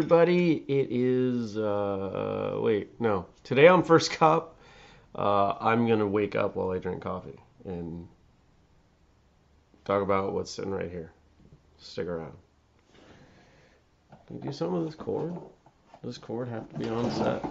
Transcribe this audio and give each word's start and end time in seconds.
everybody. 0.00 0.54
It 0.66 0.88
is, 0.90 1.58
uh, 1.58 2.54
wait, 2.54 2.98
no. 2.98 3.26
Today 3.44 3.68
on 3.68 3.82
First 3.82 4.12
Cup, 4.12 4.56
uh, 5.14 5.52
I'm 5.60 5.86
going 5.86 5.98
to 5.98 6.06
wake 6.06 6.34
up 6.34 6.56
while 6.56 6.70
I 6.70 6.78
drink 6.78 7.02
coffee 7.02 7.38
and 7.66 8.08
talk 9.84 10.02
about 10.02 10.32
what's 10.32 10.50
sitting 10.50 10.70
right 10.70 10.90
here. 10.90 11.12
Stick 11.76 12.06
around. 12.06 12.32
Can 14.26 14.40
do 14.40 14.52
some 14.52 14.72
of 14.72 14.86
this 14.86 14.94
cord? 14.94 15.34
Does 15.34 16.14
this 16.14 16.18
cord 16.18 16.48
have 16.48 16.66
to 16.70 16.78
be 16.78 16.88
on 16.88 17.10
set? 17.10 17.44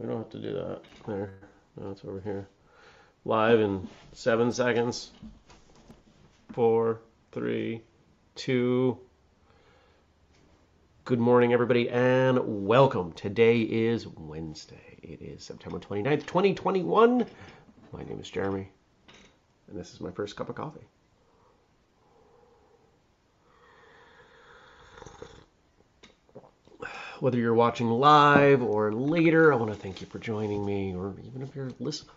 We 0.00 0.08
don't 0.08 0.16
have 0.16 0.30
to 0.30 0.38
do 0.38 0.54
that. 0.54 0.80
There. 1.06 1.34
No, 1.80 1.92
it's 1.92 2.04
over 2.04 2.20
here. 2.20 2.48
Live 3.24 3.60
in 3.60 3.86
seven 4.12 4.50
seconds. 4.50 5.12
Four, 6.52 7.00
three, 7.30 7.82
two. 8.34 8.98
Good 11.06 11.20
morning, 11.20 11.52
everybody, 11.52 11.90
and 11.90 12.66
welcome. 12.66 13.12
Today 13.12 13.60
is 13.60 14.06
Wednesday. 14.06 14.98
It 15.02 15.20
is 15.20 15.44
September 15.44 15.78
29th, 15.78 16.24
2021. 16.24 17.26
My 17.92 18.02
name 18.04 18.20
is 18.20 18.30
Jeremy, 18.30 18.70
and 19.68 19.78
this 19.78 19.92
is 19.92 20.00
my 20.00 20.10
first 20.12 20.34
cup 20.34 20.48
of 20.48 20.54
coffee. 20.54 20.86
Whether 27.20 27.36
you're 27.36 27.52
watching 27.52 27.90
live 27.90 28.62
or 28.62 28.90
later, 28.90 29.52
I 29.52 29.56
want 29.56 29.72
to 29.72 29.78
thank 29.78 30.00
you 30.00 30.06
for 30.06 30.18
joining 30.18 30.64
me, 30.64 30.94
or 30.94 31.16
even 31.22 31.42
if 31.42 31.54
you're 31.54 31.72
listening 31.80 32.14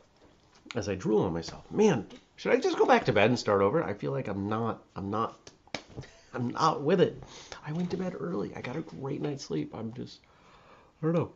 as 0.75 0.87
I 0.87 0.95
drool 0.95 1.23
on 1.23 1.33
myself. 1.33 1.69
Man, 1.69 2.07
should 2.37 2.53
I 2.53 2.57
just 2.57 2.77
go 2.77 2.85
back 2.85 3.03
to 3.07 3.11
bed 3.11 3.29
and 3.29 3.37
start 3.37 3.61
over? 3.61 3.83
I 3.83 3.95
feel 3.95 4.13
like 4.13 4.29
I'm 4.29 4.47
not, 4.47 4.81
I'm 4.95 5.09
not, 5.09 5.51
I'm 6.33 6.49
not 6.49 6.83
with 6.83 7.01
it. 7.01 7.21
I 7.65 7.71
went 7.71 7.89
to 7.91 7.97
bed 7.97 8.15
early. 8.19 8.53
I 8.55 8.61
got 8.61 8.75
a 8.75 8.81
great 8.81 9.21
night's 9.21 9.45
sleep. 9.45 9.73
I'm 9.73 9.93
just, 9.93 10.19
I 11.01 11.05
don't 11.05 11.15
know. 11.15 11.31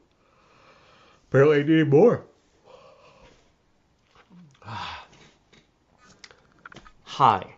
Apparently 1.30 1.60
I 1.60 1.64
need 1.64 1.90
more. 1.90 2.26
Hi. 7.04 7.56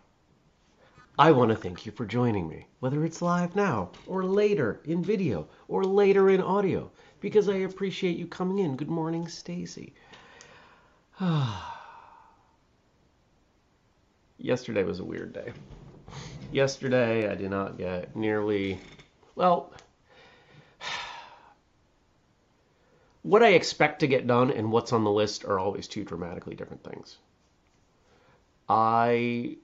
I 1.16 1.30
want 1.30 1.50
to 1.50 1.56
thank 1.56 1.86
you 1.86 1.92
for 1.92 2.04
joining 2.04 2.48
me, 2.48 2.66
whether 2.80 3.04
it's 3.04 3.22
live 3.22 3.54
now, 3.54 3.90
or 4.08 4.24
later 4.24 4.80
in 4.84 5.00
video, 5.02 5.46
or 5.68 5.84
later 5.84 6.28
in 6.30 6.40
audio, 6.40 6.90
because 7.20 7.48
I 7.48 7.58
appreciate 7.58 8.16
you 8.16 8.26
coming 8.26 8.58
in. 8.58 8.74
Good 8.76 8.90
morning, 8.90 9.28
Stacy. 9.28 9.94
Yesterday 14.38 14.82
was 14.82 14.98
a 14.98 15.04
weird 15.04 15.32
day. 15.32 15.52
Yesterday, 16.54 17.28
I 17.28 17.34
did 17.34 17.50
not 17.50 17.78
get 17.78 18.14
nearly, 18.14 18.78
well, 19.34 19.72
what 23.22 23.42
I 23.42 23.54
expect 23.54 23.98
to 24.00 24.06
get 24.06 24.28
done 24.28 24.52
and 24.52 24.70
what's 24.70 24.92
on 24.92 25.02
the 25.02 25.10
list 25.10 25.44
are 25.44 25.58
always 25.58 25.88
two 25.88 26.04
dramatically 26.04 26.54
different 26.54 26.84
things. 26.84 27.16
I 28.68 29.56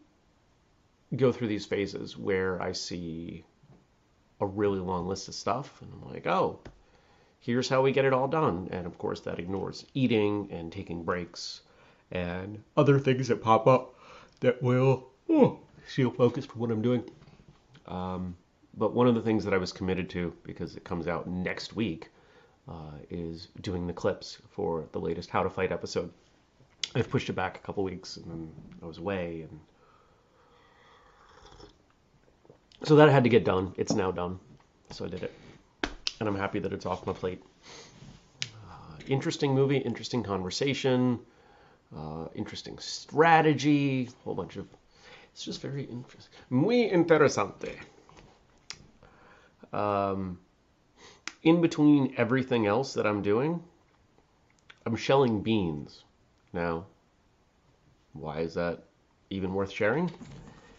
go 1.14 1.30
through 1.30 1.47
these 1.47 1.64
phases 1.64 2.19
where 2.19 2.60
I 2.60 2.72
see 2.72 3.44
a 4.41 4.47
really 4.47 4.80
long 4.80 5.06
list 5.06 5.28
of 5.28 5.34
stuff 5.36 5.80
and 5.82 5.92
I'm 5.92 6.12
like, 6.12 6.27
oh, 6.27 6.58
here's 7.38 7.69
how 7.69 7.82
we 7.82 7.92
get 7.92 8.04
it 8.04 8.12
all 8.12 8.27
done. 8.27 8.69
And 8.72 8.84
of 8.84 8.98
course, 8.98 9.20
that 9.20 9.38
ignores 9.38 9.86
eating 9.94 10.48
and 10.50 10.72
taking 10.72 11.04
breaks 11.04 11.60
and 12.10 12.64
other 12.77 12.98
things 12.98 13.28
that 13.28 13.44
pop 13.44 13.69
up 13.69 13.94
that 14.41 14.60
will 14.60 15.06
oh, 15.28 15.60
steal 15.91 16.10
focus 16.10 16.46
from 16.46 16.60
what 16.60 16.70
I'm 16.70 16.83
doing. 16.83 17.02
Um, 17.86 18.36
but 18.77 18.94
one 18.94 19.08
of 19.08 19.14
the 19.16 19.22
things 19.22 19.44
that 19.44 19.52
I 19.52 19.58
was 19.58 19.72
committed 19.72 20.08
to, 20.10 20.32
because 20.44 20.77
it 20.77 20.84
comes 20.84 21.08
out 21.08 21.27
next 21.27 21.74
week, 21.74 22.10
uh, 22.69 22.92
is 23.10 23.48
doing 23.62 23.86
the 23.86 23.92
clips 23.92 24.38
for 24.50 24.86
the 24.92 25.00
latest 25.00 25.30
How 25.30 25.42
to 25.42 25.50
Fight 25.50 25.72
episode. 25.72 26.12
I've 26.94 27.10
pushed 27.10 27.28
it 27.28 27.32
back 27.32 27.56
a 27.56 27.60
couple 27.60 27.82
weeks, 27.82 28.16
and 28.16 28.26
then 28.26 28.53
I 28.82 28.87
was 28.87 28.98
away, 28.98 29.47
and 29.48 29.60
so 32.84 32.97
that 32.97 33.09
had 33.09 33.25
to 33.25 33.31
get 33.31 33.44
done. 33.44 33.75
It's 33.76 33.92
now 33.92 34.10
done, 34.10 34.38
so 34.91 35.04
I 35.04 35.09
did 35.09 35.25
it, 35.25 35.32
and 36.20 36.28
I'm 36.28 36.36
happy 36.36 36.60
that 36.60 36.72
it's 36.72 36.86
off 36.86 37.06
my 37.06 37.12
plate. 37.12 37.42
Uh, 38.44 38.97
interesting 39.09 39.54
movie, 39.54 39.78
interesting 39.78 40.22
conversation, 40.22 41.19
uh, 41.97 42.26
interesting 42.34 42.78
strategy, 42.78 44.09
whole 44.25 44.34
bunch 44.34 44.56
of. 44.56 44.66
It's 45.32 45.44
just 45.44 45.62
very 45.62 45.84
interesting. 45.84 46.32
Muy 46.50 46.91
interesante. 46.91 47.76
Um, 49.72 50.38
in 51.42 51.60
between 51.60 52.14
everything 52.16 52.66
else 52.66 52.94
that 52.94 53.06
I'm 53.06 53.22
doing, 53.22 53.62
I'm 54.84 54.96
shelling 54.96 55.42
beans. 55.42 56.04
Now, 56.52 56.86
why 58.12 58.41
is 58.41 58.54
that 58.54 58.82
even 59.30 59.54
worth 59.54 59.70
sharing? 59.70 60.10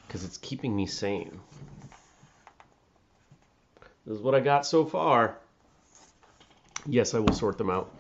Because 0.06 0.26
it's 0.26 0.38
keeping 0.38 0.76
me 0.76 0.86
sane. 0.86 1.40
This 4.06 4.18
is 4.18 4.22
what 4.22 4.36
I 4.36 4.40
got 4.40 4.66
so 4.66 4.86
far. 4.86 5.38
Yes, 6.86 7.14
I 7.14 7.20
will 7.20 7.34
sort 7.34 7.58
them 7.58 7.70
out. 7.70 7.94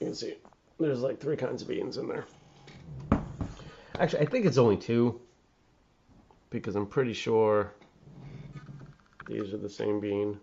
You 0.00 0.06
can 0.06 0.14
see 0.14 0.36
there's 0.78 1.00
like 1.00 1.20
three 1.20 1.36
kinds 1.36 1.62
of 1.62 1.68
beans 1.68 1.96
in 1.96 2.08
there. 2.08 2.24
Actually, 3.98 4.22
I 4.22 4.26
think 4.26 4.46
it's 4.46 4.58
only 4.58 4.76
two 4.76 5.20
because 6.52 6.76
I'm 6.76 6.86
pretty 6.86 7.14
sure 7.14 7.72
these 9.26 9.52
are 9.54 9.58
the 9.58 9.70
same 9.70 9.98
bean. 9.98 10.38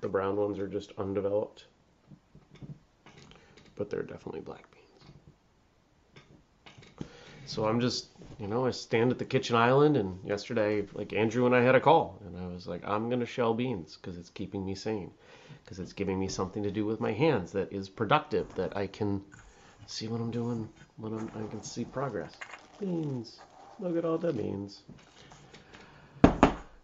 The 0.00 0.08
brown 0.08 0.36
ones 0.36 0.58
are 0.58 0.68
just 0.68 0.92
undeveloped, 0.96 1.66
but 3.76 3.90
they're 3.90 4.02
definitely 4.02 4.40
black 4.40 4.64
beans. 4.70 4.78
So 7.46 7.66
I'm 7.66 7.80
just, 7.80 8.08
you 8.38 8.46
know, 8.46 8.64
I 8.66 8.70
stand 8.70 9.10
at 9.10 9.18
the 9.18 9.24
kitchen 9.24 9.56
island, 9.56 9.96
and 9.96 10.18
yesterday, 10.24 10.86
like 10.94 11.12
Andrew 11.12 11.46
and 11.46 11.54
I 11.54 11.62
had 11.62 11.74
a 11.74 11.80
call, 11.80 12.20
and 12.24 12.36
I 12.38 12.46
was 12.46 12.66
like, 12.66 12.82
I'm 12.86 13.10
gonna 13.10 13.26
shell 13.26 13.54
beans 13.54 13.98
because 14.00 14.16
it's 14.16 14.30
keeping 14.30 14.64
me 14.64 14.74
sane, 14.74 15.10
because 15.64 15.78
it's 15.78 15.92
giving 15.92 16.18
me 16.18 16.28
something 16.28 16.62
to 16.62 16.70
do 16.70 16.86
with 16.86 17.00
my 17.00 17.12
hands 17.12 17.52
that 17.52 17.72
is 17.72 17.88
productive, 17.88 18.54
that 18.54 18.76
I 18.76 18.86
can 18.86 19.20
see 19.86 20.06
what 20.08 20.20
I'm 20.20 20.30
doing, 20.30 20.68
when 20.96 21.12
I'm, 21.12 21.30
I 21.34 21.46
can 21.48 21.62
see 21.62 21.84
progress. 21.84 22.32
Beans, 22.80 23.40
look 23.78 23.96
at 23.96 24.04
all 24.04 24.18
the 24.18 24.32
beans. 24.32 24.82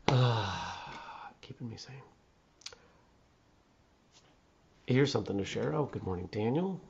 Ah, 0.09 1.31
keeping 1.41 1.69
me 1.69 1.77
sane. 1.77 1.97
Here's 4.87 5.13
something 5.13 5.37
to 5.37 5.45
share. 5.45 5.75
Oh, 5.75 5.85
good 5.85 6.03
morning, 6.03 6.29
Daniel. 6.33 6.81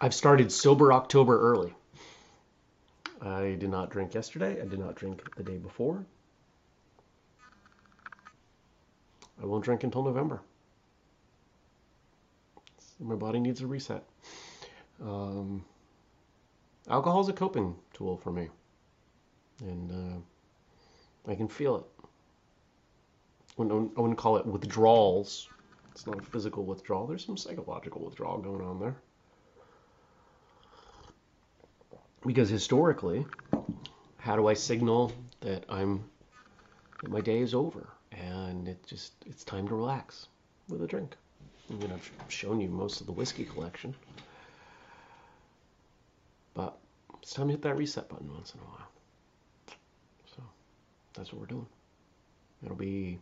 I've 0.00 0.14
started 0.14 0.52
sober 0.52 0.92
October 0.92 1.40
early. 1.40 1.74
I 3.20 3.56
did 3.58 3.70
not 3.70 3.90
drink 3.90 4.14
yesterday. 4.14 4.60
I 4.60 4.64
did 4.64 4.78
not 4.78 4.94
drink 4.94 5.34
the 5.34 5.42
day 5.42 5.56
before. 5.56 6.04
I 9.42 9.46
won't 9.46 9.64
drink 9.64 9.82
until 9.82 10.04
November. 10.04 10.40
My 13.00 13.14
body 13.14 13.38
needs 13.38 13.60
a 13.60 13.66
reset. 13.66 14.02
Um, 15.00 15.64
alcohol 16.88 17.20
is 17.20 17.28
a 17.28 17.32
coping 17.32 17.76
tool 17.94 18.16
for 18.16 18.32
me, 18.32 18.48
and 19.60 19.90
uh, 19.90 21.30
I 21.30 21.34
can 21.34 21.48
feel 21.48 21.76
it. 21.76 21.84
I 23.58 23.62
wouldn't 23.62 24.18
call 24.18 24.36
it 24.36 24.46
withdrawals. 24.46 25.48
It's 25.92 26.06
not 26.06 26.18
a 26.18 26.22
physical 26.22 26.64
withdrawal. 26.64 27.06
There's 27.06 27.24
some 27.24 27.36
psychological 27.36 28.04
withdrawal 28.04 28.38
going 28.38 28.62
on 28.62 28.78
there. 28.78 28.96
Because 32.24 32.48
historically, 32.48 33.26
how 34.16 34.36
do 34.36 34.46
I 34.46 34.54
signal 34.54 35.12
that 35.40 35.64
I'm 35.68 36.04
that 37.02 37.10
my 37.10 37.20
day 37.20 37.40
is 37.40 37.54
over 37.54 37.88
and 38.12 38.66
it 38.68 38.84
just 38.86 39.12
it's 39.26 39.44
time 39.44 39.68
to 39.68 39.74
relax 39.74 40.28
with 40.68 40.82
a 40.82 40.86
drink? 40.86 41.16
I 41.70 41.74
mean, 41.74 41.92
I've 41.92 42.10
shown 42.28 42.60
you 42.60 42.68
most 42.68 43.00
of 43.00 43.06
the 43.06 43.12
whiskey 43.12 43.44
collection, 43.44 43.94
but 46.54 46.78
it's 47.22 47.34
time 47.34 47.48
to 47.48 47.52
hit 47.52 47.62
that 47.62 47.76
reset 47.76 48.08
button 48.08 48.32
once 48.32 48.54
in 48.54 48.60
a 48.60 48.64
while. 48.64 48.88
So 50.34 50.42
that's 51.14 51.32
what 51.32 51.40
we're 51.40 51.46
doing. 51.46 51.66
It'll 52.64 52.76
be 52.76 53.18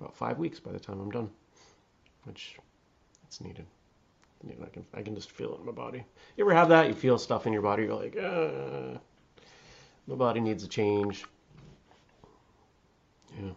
about 0.00 0.16
five 0.16 0.38
weeks 0.38 0.58
by 0.58 0.72
the 0.72 0.80
time 0.80 1.00
I'm 1.00 1.10
done, 1.10 1.30
which 2.24 2.56
it's 3.26 3.40
needed. 3.40 3.66
I 4.60 4.66
can 4.66 4.84
I 4.92 5.02
can 5.02 5.14
just 5.14 5.30
feel 5.30 5.54
it 5.54 5.60
in 5.60 5.66
my 5.66 5.72
body. 5.72 6.04
You 6.36 6.44
ever 6.44 6.54
have 6.54 6.70
that? 6.70 6.88
You 6.88 6.94
feel 6.94 7.16
stuff 7.18 7.46
in 7.46 7.52
your 7.52 7.62
body. 7.62 7.84
You're 7.84 7.94
like, 7.94 8.16
uh, 8.16 8.98
my 10.08 10.16
body 10.16 10.40
needs 10.40 10.64
a 10.64 10.68
change. 10.68 11.24
Yeah. 13.40 13.50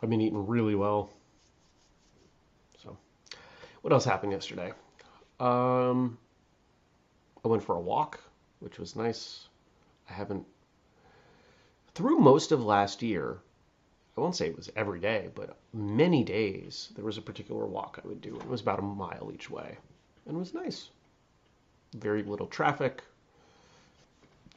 I've 0.00 0.08
been 0.08 0.20
eating 0.20 0.46
really 0.46 0.76
well. 0.76 1.10
What 3.82 3.92
else 3.92 4.04
happened 4.04 4.32
yesterday? 4.32 4.72
Um, 5.38 6.18
I 7.44 7.48
went 7.48 7.62
for 7.62 7.76
a 7.76 7.80
walk, 7.80 8.20
which 8.58 8.78
was 8.78 8.94
nice. 8.94 9.48
I 10.08 10.12
haven't 10.12 10.46
through 11.94 12.18
most 12.18 12.52
of 12.52 12.62
last 12.62 13.02
year. 13.02 13.38
I 14.16 14.20
won't 14.20 14.36
say 14.36 14.48
it 14.48 14.56
was 14.56 14.70
every 14.76 15.00
day, 15.00 15.28
but 15.34 15.56
many 15.72 16.24
days 16.24 16.90
there 16.94 17.04
was 17.04 17.16
a 17.16 17.22
particular 17.22 17.66
walk 17.66 18.00
I 18.04 18.06
would 18.06 18.20
do. 18.20 18.36
It 18.36 18.48
was 18.48 18.60
about 18.60 18.80
a 18.80 18.82
mile 18.82 19.30
each 19.32 19.48
way, 19.48 19.78
and 20.26 20.36
it 20.36 20.38
was 20.38 20.52
nice. 20.52 20.90
Very 21.94 22.22
little 22.22 22.46
traffic, 22.46 23.02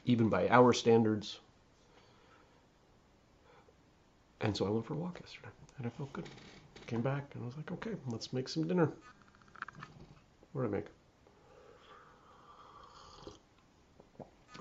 even 0.04 0.28
by 0.28 0.48
our 0.48 0.72
standards. 0.72 1.38
And 4.42 4.54
so 4.54 4.66
I 4.66 4.70
went 4.70 4.84
for 4.84 4.94
a 4.94 4.98
walk 4.98 5.18
yesterday, 5.20 5.48
and 5.78 5.86
I 5.86 5.90
felt 5.90 6.12
good. 6.12 6.28
Came 6.86 7.00
back, 7.00 7.24
and 7.34 7.42
I 7.42 7.46
was 7.46 7.56
like, 7.56 7.72
okay, 7.72 7.92
let's 8.08 8.34
make 8.34 8.48
some 8.48 8.68
dinner. 8.68 8.92
What 10.54 10.62
did 10.62 10.68
I 10.68 10.76
make? 10.76 10.86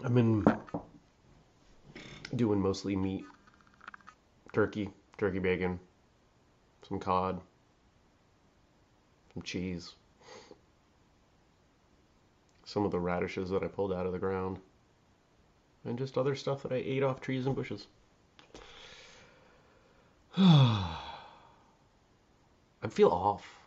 I've 0.04 0.16
been 0.16 0.44
doing 2.36 2.60
mostly 2.60 2.96
meat, 2.96 3.24
turkey, 4.54 4.90
turkey 5.20 5.38
bacon, 5.38 5.80
some 6.90 7.00
cod, 7.00 7.40
some 9.36 9.44
cheese, 9.44 9.94
some 12.66 12.86
of 12.86 12.92
the 12.92 13.00
radishes 13.00 13.52
that 13.52 13.62
I 13.64 13.68
pulled 13.68 13.94
out 13.94 14.08
of 14.08 14.14
the 14.14 14.20
ground, 14.20 14.58
and 15.86 15.96
just 15.96 16.18
other 16.18 16.36
stuff 16.36 16.64
that 16.64 16.72
I 16.72 16.78
ate 16.78 17.04
off 17.04 17.22
trees 17.22 17.46
and 17.46 17.56
bushes. 17.56 17.86
I 20.38 20.98
feel 22.90 23.10
off. 23.10 23.63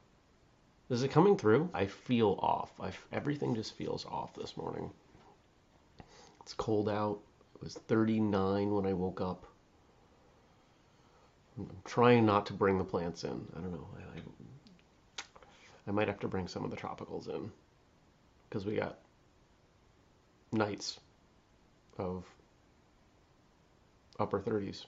Is 0.88 1.02
it 1.02 1.10
coming 1.10 1.36
through? 1.36 1.68
I 1.74 1.86
feel 1.86 2.38
off. 2.40 2.72
I, 2.80 2.90
everything 3.12 3.54
just 3.54 3.74
feels 3.74 4.06
off 4.06 4.34
this 4.34 4.56
morning. 4.56 4.90
It's 6.40 6.54
cold 6.54 6.88
out. 6.88 7.18
It 7.56 7.62
was 7.62 7.74
39 7.74 8.70
when 8.72 8.86
I 8.86 8.92
woke 8.92 9.20
up. 9.20 9.46
I'm 11.58 11.70
trying 11.84 12.24
not 12.24 12.46
to 12.46 12.52
bring 12.52 12.78
the 12.78 12.84
plants 12.84 13.24
in. 13.24 13.46
I 13.56 13.60
don't 13.60 13.72
know. 13.72 13.88
I, 13.96 14.18
I, 14.18 15.22
I 15.88 15.90
might 15.90 16.06
have 16.06 16.20
to 16.20 16.28
bring 16.28 16.46
some 16.46 16.64
of 16.64 16.70
the 16.70 16.76
tropicals 16.76 17.28
in 17.28 17.50
because 18.48 18.64
we 18.64 18.76
got 18.76 18.98
nights 20.52 21.00
of 21.98 22.24
upper 24.20 24.38
30s. 24.38 24.84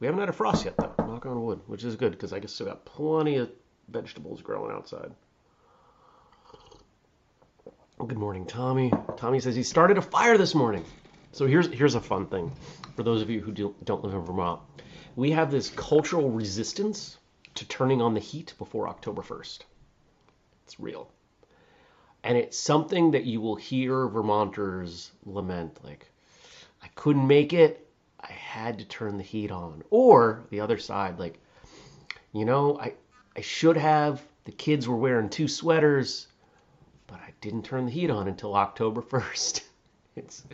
We 0.00 0.06
haven't 0.06 0.20
had 0.20 0.28
a 0.28 0.32
frost 0.32 0.66
yet, 0.66 0.76
though. 0.76 0.92
Knock 0.98 1.24
on 1.24 1.42
wood, 1.42 1.60
which 1.66 1.84
is 1.84 1.96
good 1.96 2.12
because 2.12 2.34
I 2.34 2.40
still 2.40 2.66
got 2.66 2.84
plenty 2.84 3.36
of 3.36 3.50
vegetables 3.88 4.42
growing 4.42 4.74
outside. 4.74 5.12
Good 7.98 8.18
morning, 8.18 8.44
Tommy. 8.44 8.92
Tommy 9.16 9.40
says 9.40 9.54
he 9.54 9.62
started 9.62 9.98
a 9.98 10.02
fire 10.02 10.36
this 10.36 10.54
morning. 10.54 10.84
So 11.32 11.46
here's 11.46 11.68
here's 11.68 11.94
a 11.94 12.00
fun 12.00 12.26
thing 12.26 12.52
for 12.96 13.02
those 13.02 13.22
of 13.22 13.30
you 13.30 13.40
who 13.40 13.52
do, 13.52 13.74
don't 13.84 14.04
live 14.04 14.14
in 14.14 14.20
Vermont. 14.20 14.60
We 15.16 15.30
have 15.32 15.50
this 15.50 15.70
cultural 15.70 16.30
resistance 16.30 17.18
to 17.54 17.66
turning 17.66 18.02
on 18.02 18.14
the 18.14 18.20
heat 18.20 18.54
before 18.58 18.88
October 18.88 19.22
1st. 19.22 19.60
It's 20.64 20.80
real. 20.80 21.08
And 22.22 22.38
it's 22.38 22.58
something 22.58 23.12
that 23.12 23.24
you 23.24 23.40
will 23.40 23.56
hear 23.56 24.08
Vermonters 24.08 25.12
lament 25.24 25.78
like 25.84 26.10
I 26.82 26.88
couldn't 26.94 27.26
make 27.26 27.52
it. 27.52 27.88
I 28.20 28.32
had 28.32 28.78
to 28.78 28.84
turn 28.84 29.18
the 29.18 29.22
heat 29.22 29.50
on. 29.50 29.82
Or 29.90 30.44
the 30.50 30.60
other 30.60 30.78
side 30.78 31.18
like 31.18 31.38
you 32.32 32.44
know, 32.44 32.78
I 32.80 32.94
I 33.36 33.40
should 33.40 33.76
have 33.76 34.22
the 34.44 34.52
kids 34.52 34.86
were 34.86 34.96
wearing 34.96 35.28
two 35.28 35.48
sweaters, 35.48 36.28
but 37.06 37.20
I 37.20 37.32
didn't 37.40 37.64
turn 37.64 37.86
the 37.86 37.92
heat 37.92 38.10
on 38.10 38.28
until 38.28 38.54
October 38.54 39.02
1st. 39.02 39.62
It's 40.16 40.44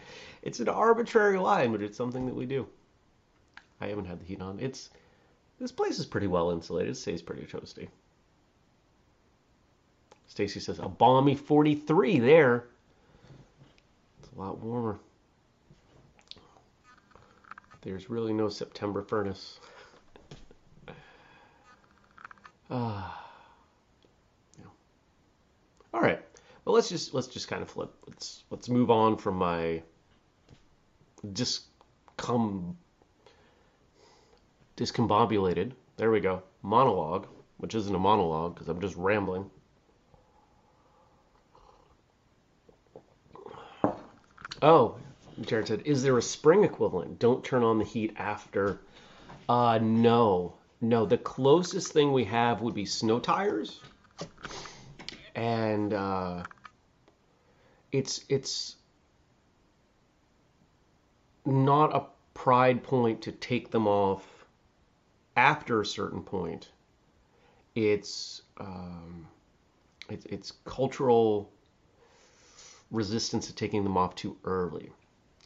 it's 0.42 0.60
an 0.60 0.68
arbitrary 0.68 1.38
line, 1.38 1.72
but 1.72 1.82
it's 1.82 1.96
something 1.96 2.24
that 2.26 2.34
we 2.34 2.46
do. 2.46 2.66
I 3.80 3.88
haven't 3.88 4.06
had 4.06 4.20
the 4.20 4.24
heat 4.24 4.40
on. 4.40 4.58
It's 4.58 4.90
this 5.58 5.72
place 5.72 5.98
is 5.98 6.06
pretty 6.06 6.26
well 6.26 6.50
insulated. 6.50 6.92
It 6.92 6.96
stays 6.96 7.20
pretty 7.20 7.42
toasty. 7.42 7.88
Stacy 10.28 10.60
says 10.60 10.78
a 10.78 10.88
balmy 10.88 11.34
43 11.34 12.20
there. 12.20 12.64
It's 14.20 14.30
a 14.34 14.40
lot 14.40 14.58
warmer. 14.58 14.98
There's 17.82 18.08
really 18.08 18.32
no 18.32 18.48
September 18.48 19.02
furnace. 19.02 19.58
Ah. 22.70 23.28
yeah. 24.58 24.64
All 25.92 26.00
right. 26.00 26.22
Well, 26.64 26.74
let's 26.74 26.88
just 26.88 27.14
let's 27.14 27.26
just 27.26 27.48
kind 27.48 27.62
of 27.62 27.70
flip. 27.70 27.92
Let's 28.06 28.44
let's 28.50 28.68
move 28.68 28.90
on 28.90 29.16
from 29.16 29.36
my 29.36 29.82
discom 31.26 32.74
discombobulated. 34.76 35.72
There 35.96 36.10
we 36.10 36.20
go. 36.20 36.42
Monologue, 36.62 37.26
which 37.58 37.74
isn't 37.74 37.94
a 37.94 37.98
monologue 37.98 38.54
because 38.54 38.68
I'm 38.68 38.80
just 38.80 38.96
rambling. 38.96 39.50
Oh, 44.62 44.96
Jared 45.40 45.68
said, 45.68 45.82
"Is 45.86 46.02
there 46.02 46.18
a 46.18 46.22
spring 46.22 46.64
equivalent? 46.64 47.18
Don't 47.18 47.42
turn 47.42 47.64
on 47.64 47.78
the 47.78 47.84
heat 47.84 48.14
after." 48.16 48.78
Uh, 49.48 49.78
no, 49.82 50.54
no. 50.80 51.06
The 51.06 51.18
closest 51.18 51.92
thing 51.92 52.12
we 52.12 52.24
have 52.24 52.60
would 52.60 52.74
be 52.74 52.86
snow 52.86 53.20
tires, 53.20 53.80
and 55.34 55.92
uh, 55.92 56.42
it's 57.92 58.24
it's 58.28 58.76
not 61.44 61.94
a 61.94 62.04
pride 62.34 62.82
point 62.82 63.22
to 63.22 63.32
take 63.32 63.70
them 63.70 63.86
off 63.86 64.24
after 65.36 65.80
a 65.80 65.86
certain 65.86 66.22
point. 66.22 66.70
It's 67.74 68.42
um, 68.58 69.26
it's, 70.08 70.26
it's 70.26 70.52
cultural 70.64 71.50
resistance 72.90 73.46
to 73.46 73.54
taking 73.54 73.84
them 73.84 73.96
off 73.96 74.14
too 74.14 74.36
early. 74.44 74.90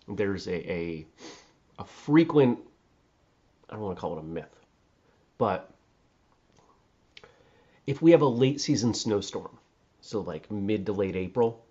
There's 0.08 0.46
a, 0.46 0.72
a 0.72 1.06
a 1.78 1.84
frequent 1.84 2.58
I 3.69 3.75
don't 3.75 3.82
want 3.82 3.96
to 3.96 4.00
call 4.00 4.16
it 4.16 4.20
a 4.20 4.25
myth, 4.25 4.63
but 5.38 5.70
if 7.86 8.00
we 8.00 8.12
have 8.12 8.22
a 8.22 8.26
late 8.26 8.60
season 8.60 8.94
snowstorm, 8.94 9.58
so 10.00 10.20
like 10.20 10.50
mid 10.50 10.86
to 10.86 10.92
late 10.92 11.16
April, 11.16 11.64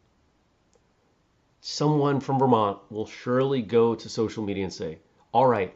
someone 1.62 2.20
from 2.20 2.40
Vermont 2.40 2.80
will 2.90 3.06
surely 3.06 3.62
go 3.62 3.96
to 3.96 4.10
social 4.10 4.44
media 4.44 4.66
and 4.66 4.74
say, 4.74 5.00
All 5.32 5.48
right, 5.48 5.76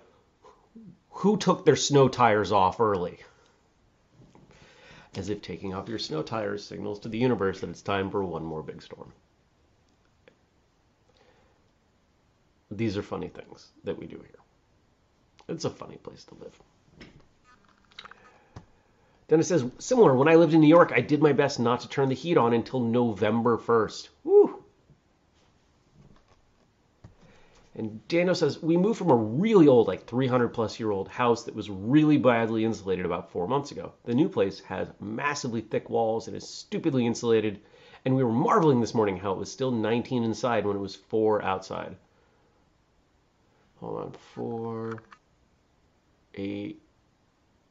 who 1.09 1.37
took 1.37 1.65
their 1.65 1.75
snow 1.75 2.07
tires 2.07 2.51
off 2.51 2.79
early? 2.79 3.19
As 5.15 5.29
if 5.29 5.41
taking 5.41 5.73
off 5.73 5.89
your 5.89 5.97
snow 5.97 6.21
tires 6.21 6.63
signals 6.63 6.99
to 6.99 7.09
the 7.09 7.17
universe 7.17 7.61
that 7.61 7.69
it's 7.69 7.81
time 7.81 8.11
for 8.11 8.23
one 8.23 8.43
more 8.43 8.61
big 8.61 8.81
storm. 8.81 9.13
These 12.69 12.97
are 12.97 13.01
funny 13.03 13.29
things 13.29 13.69
that 13.85 13.97
we 13.97 14.05
do 14.05 14.17
here. 14.17 14.39
It's 15.47 15.65
a 15.65 15.69
funny 15.69 15.95
place 15.97 16.25
to 16.25 16.35
live. 16.35 16.59
It 19.29 19.43
says, 19.43 19.65
similar, 19.77 20.15
when 20.15 20.29
I 20.29 20.35
lived 20.35 20.53
in 20.53 20.61
New 20.61 20.67
York, 20.67 20.93
I 20.95 21.01
did 21.01 21.21
my 21.21 21.33
best 21.33 21.59
not 21.59 21.81
to 21.81 21.89
turn 21.89 22.07
the 22.07 22.15
heat 22.15 22.37
on 22.37 22.53
until 22.53 22.79
November 22.79 23.57
1st. 23.57 24.07
Woo! 24.23 24.63
And 27.75 28.07
Daniel 28.07 28.33
says, 28.33 28.61
we 28.63 28.77
moved 28.77 28.97
from 28.97 29.11
a 29.11 29.15
really 29.15 29.67
old, 29.67 29.87
like 29.87 30.07
300 30.07 30.47
plus 30.47 30.79
year 30.79 30.91
old 30.91 31.09
house 31.09 31.43
that 31.43 31.55
was 31.55 31.69
really 31.69 32.17
badly 32.17 32.63
insulated 32.63 33.05
about 33.05 33.29
four 33.31 33.47
months 33.47 33.71
ago. 33.71 33.91
The 34.05 34.15
new 34.15 34.29
place 34.29 34.61
has 34.61 34.87
massively 35.01 35.61
thick 35.61 35.89
walls 35.89 36.27
and 36.27 36.35
is 36.35 36.47
stupidly 36.47 37.05
insulated. 37.05 37.59
And 38.05 38.15
we 38.15 38.23
were 38.23 38.31
marveling 38.31 38.79
this 38.79 38.95
morning 38.95 39.17
how 39.17 39.33
it 39.33 39.37
was 39.37 39.51
still 39.51 39.71
19 39.71 40.23
inside 40.23 40.65
when 40.65 40.77
it 40.77 40.79
was 40.79 40.95
4 40.95 41.43
outside. 41.43 41.97
Hold 43.81 44.01
on, 44.01 44.11
4, 44.33 45.03
8. 46.33 46.81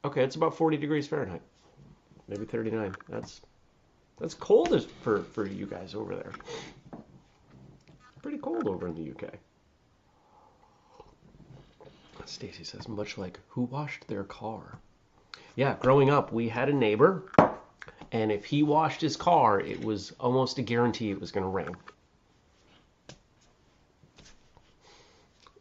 Okay, 0.07 0.23
it's 0.23 0.37
about 0.37 0.57
40 0.57 0.77
degrees 0.77 1.09
Fahrenheit. 1.09 1.43
Maybe 2.29 2.45
39. 2.45 2.95
That's 3.09 3.41
that's 4.21 4.35
cold 4.35 4.89
for, 5.03 5.25
for 5.25 5.47
you 5.47 5.67
guys 5.67 5.97
over 5.97 6.15
there. 6.15 6.33
Pretty 8.23 8.39
cold 8.39 8.69
over 8.69 8.87
in 8.87 8.95
the 8.95 9.11
UK. 9.11 9.35
Stacy 12.25 12.63
says, 12.63 12.87
much 12.87 13.19
like 13.19 13.41
who 13.49 13.63
washed 13.63 14.07
their 14.07 14.23
car. 14.23 14.79
Yeah, 15.57 15.75
growing 15.81 16.09
up, 16.09 16.33
we 16.33 16.49
had 16.49 16.69
a 16.69 16.73
neighbor, 16.73 17.25
and 18.13 18.31
if 18.31 18.45
he 18.45 18.63
washed 18.63 19.01
his 19.01 19.17
car, 19.17 19.59
it 19.61 19.85
was 19.85 20.13
almost 20.21 20.59
a 20.59 20.63
guarantee 20.63 21.11
it 21.11 21.21
was 21.21 21.33
going 21.33 21.45
to 21.45 21.51
rain. 21.51 21.77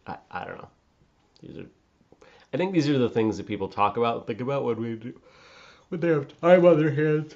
I, 0.05 0.17
I 0.29 0.45
don't 0.45 0.57
know. 0.57 0.69
These 1.41 1.57
are, 1.57 1.65
I 2.55 2.57
think 2.57 2.71
these 2.71 2.88
are 2.88 2.97
the 2.97 3.09
things 3.09 3.35
that 3.35 3.47
people 3.47 3.67
talk 3.67 3.97
about, 3.97 4.27
think 4.27 4.39
about 4.39 4.63
when 4.63 4.77
we 4.77 4.95
do, 4.95 5.19
when 5.89 6.00
they 6.00 6.07
have 6.07 6.39
time 6.39 6.65
on 6.65 6.79
their 6.79 6.89
hands. 6.89 7.35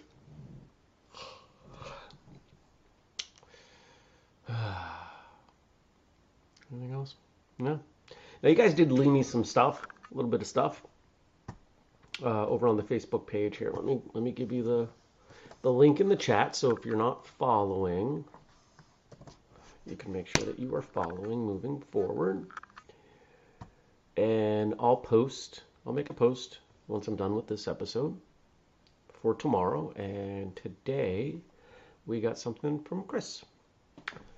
Anything 6.71 6.93
else? 6.93 7.15
No. 7.57 7.81
Now 8.41 8.47
you 8.47 8.55
guys 8.55 8.73
did 8.73 8.93
leave 8.93 9.11
me 9.11 9.21
some 9.21 9.43
stuff, 9.43 9.85
a 10.09 10.15
little 10.15 10.31
bit 10.31 10.39
of 10.39 10.47
stuff, 10.47 10.81
uh, 12.23 12.47
over 12.47 12.69
on 12.69 12.77
the 12.77 12.83
Facebook 12.83 13.27
page 13.27 13.57
here. 13.57 13.71
Let 13.73 13.83
me 13.83 14.01
let 14.13 14.23
me 14.23 14.31
give 14.31 14.53
you 14.53 14.63
the 14.63 14.87
the 15.63 15.71
link 15.73 15.99
in 15.99 16.07
the 16.07 16.15
chat. 16.15 16.55
So 16.55 16.71
if 16.71 16.85
you're 16.85 16.95
not 16.95 17.27
following, 17.27 18.23
you 19.85 19.97
can 19.97 20.13
make 20.13 20.27
sure 20.27 20.45
that 20.45 20.57
you 20.57 20.73
are 20.75 20.81
following 20.81 21.45
moving 21.45 21.81
forward. 21.91 22.47
And 24.19 24.75
I'll 24.81 24.97
post. 24.97 25.63
I'll 25.87 25.93
make 25.93 26.09
a 26.09 26.13
post 26.13 26.59
once 26.89 27.07
I'm 27.07 27.15
done 27.15 27.37
with 27.37 27.47
this 27.47 27.69
episode 27.69 28.19
for 29.21 29.33
tomorrow. 29.33 29.93
And 29.95 30.53
today 30.57 31.37
we 32.05 32.19
got 32.19 32.37
something 32.37 32.83
from 32.83 33.03
Chris. 33.03 33.45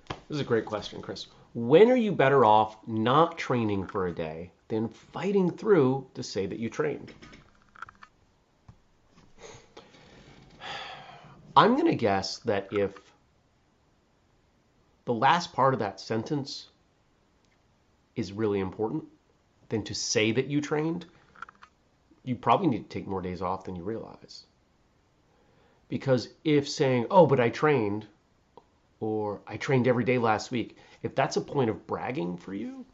This 0.08 0.36
is 0.36 0.38
a 0.40 0.44
great 0.44 0.66
question, 0.66 1.02
Chris. 1.02 1.26
When 1.54 1.90
are 1.90 1.96
you 1.96 2.12
better 2.12 2.44
off 2.44 2.76
not 2.86 3.36
training 3.36 3.88
for 3.88 4.06
a 4.06 4.14
day 4.14 4.52
than 4.68 4.88
fighting 4.88 5.50
through 5.50 6.06
to 6.14 6.22
say 6.22 6.46
that 6.46 6.60
you 6.60 6.70
trained? 6.70 7.12
I'm 11.56 11.74
going 11.74 11.88
to 11.88 11.96
guess 11.96 12.38
that 12.38 12.68
if 12.70 12.92
the 15.06 15.12
last 15.12 15.52
part 15.52 15.74
of 15.74 15.80
that 15.80 15.98
sentence 15.98 16.68
is 18.14 18.32
really 18.32 18.60
important, 18.60 19.06
then 19.72 19.82
to 19.84 19.94
say 19.94 20.32
that 20.32 20.48
you 20.48 20.60
trained, 20.60 21.06
you 22.24 22.36
probably 22.36 22.66
need 22.66 22.90
to 22.90 22.94
take 22.94 23.06
more 23.06 23.22
days 23.22 23.40
off 23.40 23.64
than 23.64 23.74
you 23.74 23.82
realize. 23.82 24.44
Because 25.88 26.28
if 26.44 26.68
saying, 26.68 27.06
oh, 27.10 27.26
but 27.26 27.40
I 27.40 27.48
trained, 27.48 28.06
or 29.00 29.40
I 29.46 29.56
trained 29.56 29.88
every 29.88 30.04
day 30.04 30.18
last 30.18 30.50
week, 30.50 30.76
if 31.02 31.14
that's 31.14 31.38
a 31.38 31.40
point 31.40 31.70
of 31.70 31.86
bragging 31.86 32.36
for 32.36 32.52
you, 32.52 32.84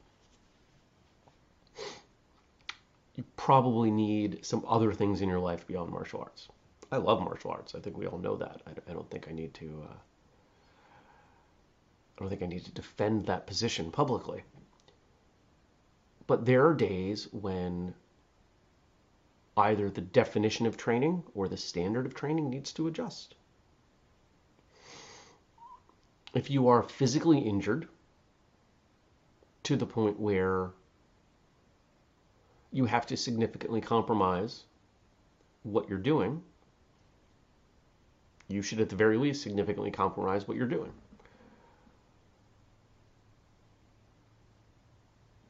you 3.16 3.24
probably 3.36 3.90
need 3.90 4.46
some 4.46 4.64
other 4.68 4.92
things 4.92 5.20
in 5.20 5.28
your 5.28 5.40
life 5.40 5.66
beyond 5.66 5.90
martial 5.90 6.20
arts. 6.20 6.46
I 6.92 6.98
love 6.98 7.20
martial 7.20 7.50
arts. 7.50 7.74
I 7.74 7.80
think 7.80 7.98
we 7.98 8.06
all 8.06 8.18
know 8.18 8.36
that. 8.36 8.62
I, 8.88 8.92
don't 8.92 9.10
think 9.10 9.26
I 9.28 9.32
need 9.32 9.52
to. 9.54 9.84
Uh, 9.90 9.94
I 12.16 12.20
don't 12.20 12.28
think 12.28 12.42
I 12.42 12.46
need 12.46 12.64
to 12.66 12.72
defend 12.72 13.26
that 13.26 13.48
position 13.48 13.90
publicly. 13.90 14.44
But 16.28 16.44
there 16.44 16.66
are 16.66 16.74
days 16.74 17.26
when 17.32 17.94
either 19.56 19.90
the 19.90 20.02
definition 20.02 20.66
of 20.66 20.76
training 20.76 21.24
or 21.34 21.48
the 21.48 21.56
standard 21.56 22.06
of 22.06 22.14
training 22.14 22.50
needs 22.50 22.70
to 22.74 22.86
adjust. 22.86 23.34
If 26.34 26.50
you 26.50 26.68
are 26.68 26.82
physically 26.82 27.38
injured 27.38 27.88
to 29.64 29.74
the 29.74 29.86
point 29.86 30.20
where 30.20 30.70
you 32.70 32.84
have 32.84 33.06
to 33.06 33.16
significantly 33.16 33.80
compromise 33.80 34.64
what 35.62 35.88
you're 35.88 35.98
doing, 35.98 36.42
you 38.48 38.60
should 38.60 38.80
at 38.80 38.90
the 38.90 38.96
very 38.96 39.16
least 39.16 39.42
significantly 39.42 39.90
compromise 39.90 40.46
what 40.46 40.58
you're 40.58 40.66
doing. 40.66 40.92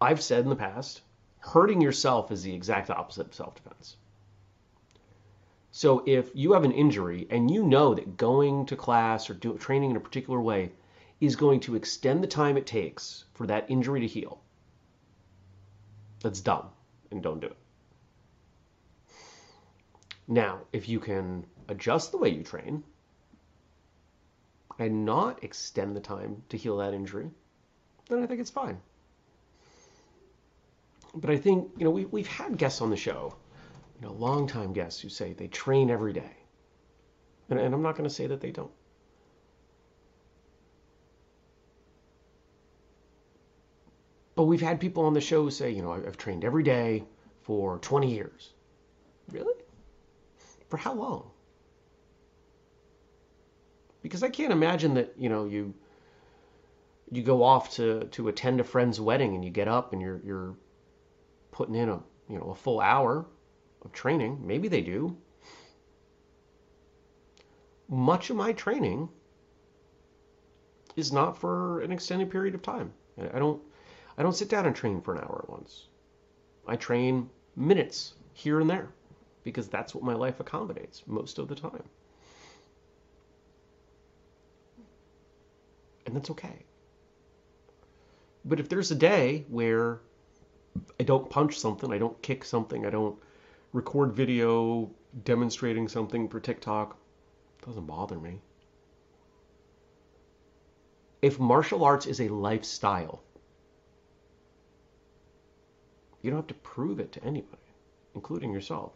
I've 0.01 0.23
said 0.23 0.45
in 0.45 0.51
the 0.51 0.57
past, 0.57 1.03
hurting 1.41 1.81
yourself 1.81 2.31
is 2.31 2.43
the 2.43 2.55
exact 2.55 2.91
opposite 2.91 3.27
of 3.27 3.35
self 3.35 3.55
defense. 3.55 3.97
So 5.71 6.03
if 6.07 6.31
you 6.35 6.53
have 6.53 6.65
an 6.65 6.73
injury 6.73 7.27
and 7.31 7.51
you 7.51 7.65
know 7.65 7.95
that 7.95 8.17
going 8.17 8.67
to 8.67 8.77
class 8.77 9.29
or 9.29 9.35
do, 9.35 9.57
training 9.59 9.91
in 9.91 9.97
a 9.97 10.01
particular 10.01 10.41
way 10.41 10.73
is 11.21 11.37
going 11.37 11.61
to 11.61 11.75
extend 11.75 12.23
the 12.23 12.29
time 12.29 12.57
it 12.57 12.67
takes 12.67 13.25
for 13.35 13.47
that 13.47 13.71
injury 13.71 14.01
to 14.01 14.07
heal, 14.07 14.41
that's 16.21 16.41
dumb 16.41 16.71
and 17.11 17.23
don't 17.23 17.41
do 17.41 17.47
it. 17.47 17.57
Now, 20.27 20.61
if 20.73 20.89
you 20.89 21.01
can 21.01 21.47
adjust 21.69 22.13
the 22.13 22.19
way 22.19 22.29
you 22.29 22.43
train 22.43 22.83
and 24.79 25.05
not 25.05 25.43
extend 25.43 25.97
the 25.97 26.01
time 26.01 26.43
to 26.51 26.57
heal 26.57 26.77
that 26.79 26.95
injury, 26.95 27.31
then 28.09 28.23
I 28.23 28.27
think 28.27 28.41
it's 28.41 28.51
fine. 28.51 28.81
But 31.15 31.31
I 31.31 31.37
think, 31.37 31.71
you 31.77 31.85
know, 31.85 31.91
we, 31.91 32.05
we've 32.05 32.27
had 32.27 32.57
guests 32.59 32.81
on 32.81 32.91
the 32.91 32.97
show, 32.97 33.35
you 34.01 34.07
know, 34.07 34.13
long-time 34.13 34.73
guests 34.73 35.01
who 35.01 35.09
say 35.09 35.33
they 35.33 35.49
train 35.49 35.91
every 35.91 36.13
day. 36.13 36.37
And, 37.49 37.59
and 37.59 37.75
I'm 37.75 37.83
not 37.83 37.97
going 37.97 38.09
to 38.09 38.15
say 38.15 38.27
that 38.27 38.41
they 38.41 38.51
don't. 38.51 38.71
But 44.35 44.45
we've 44.45 44.61
had 44.61 44.79
people 44.79 45.05
on 45.05 45.15
the 45.15 45.21
show 45.21 45.49
say, 45.49 45.73
you 45.73 45.83
know, 45.83 45.93
I've 45.93 46.17
trained 46.17 46.45
every 46.45 46.63
day 46.63 47.03
for 47.43 47.79
20 47.79 48.13
years. 48.13 48.53
Really? 49.33 49.55
For 50.69 50.77
how 50.77 50.93
long? 50.95 51.31
Because 54.01 54.23
I 54.23 54.29
can't 54.29 54.53
imagine 54.53 54.95
that, 54.95 55.15
you 55.19 55.29
know, 55.29 55.47
you 55.47 55.75
you 57.11 57.23
go 57.23 57.43
off 57.43 57.75
to, 57.77 58.05
to 58.05 58.29
attend 58.29 58.61
a 58.61 58.65
friend's 58.65 59.01
wedding 59.01 59.35
and 59.35 59.45
you 59.45 59.51
get 59.51 59.67
up 59.67 59.93
and 59.93 60.01
you're 60.01 60.21
you're 60.25 60.55
putting 61.59 61.75
in 61.75 61.89
a 61.89 62.01
you 62.29 62.39
know 62.39 62.51
a 62.51 62.55
full 62.55 62.81
hour 62.81 63.27
of 63.83 63.91
training. 63.91 64.39
Maybe 64.47 64.69
they 64.69 64.81
do. 64.81 65.17
Much 67.89 68.31
of 68.31 68.37
my 68.37 68.53
training 68.53 69.09
is 70.95 71.13
not 71.13 71.37
for 71.37 71.81
an 71.81 71.91
extended 71.91 72.31
period 72.31 72.55
of 72.55 72.63
time. 72.63 72.93
I 73.35 73.41
don't 73.41 73.61
I 74.17 74.23
don't 74.23 74.37
sit 74.37 74.49
down 74.49 74.67
and 74.67 74.77
train 74.77 75.01
for 75.01 75.17
an 75.17 75.21
hour 75.21 75.41
at 75.43 75.51
once. 75.51 75.89
I 76.65 76.77
train 76.77 77.29
minutes 77.57 78.15
here 78.35 78.61
and 78.61 78.71
there 78.71 78.91
because 79.43 79.67
that's 79.67 79.97
what 79.97 80.05
my 80.05 80.15
life 80.15 80.39
accommodates 80.39 81.03
most 81.09 81.41
of 81.41 81.49
the 81.49 81.57
time. 81.57 81.89
And 86.07 86.15
that's 86.15 86.31
okay. 86.31 86.67
But 88.45 88.61
if 88.61 88.69
there's 88.69 88.93
a 88.93 88.95
day 88.95 89.45
where 89.49 90.01
I 91.01 91.05
don't 91.05 91.31
punch 91.31 91.59
something, 91.59 91.93
I 91.93 91.99
don't 91.99 92.21
kick 92.23 92.45
something, 92.45 92.87
I 92.87 92.91
don't 92.91 93.17
record 93.73 94.13
video 94.13 94.91
demonstrating 95.25 95.89
something 95.89 96.29
for 96.29 96.41
TikTok, 96.41 96.97
it 97.59 97.67
doesn't 97.67 97.87
bother 97.87 98.19
me. 98.19 98.41
If 101.23 101.41
martial 101.41 101.85
arts 101.85 102.07
is 102.07 102.21
a 102.21 102.29
lifestyle, 102.29 103.23
you 106.23 106.31
don't 106.31 106.39
have 106.39 106.47
to 106.49 106.55
prove 106.55 107.01
it 107.01 107.13
to 107.13 107.25
anybody, 107.25 107.63
including 108.15 108.53
yourself. 108.53 108.93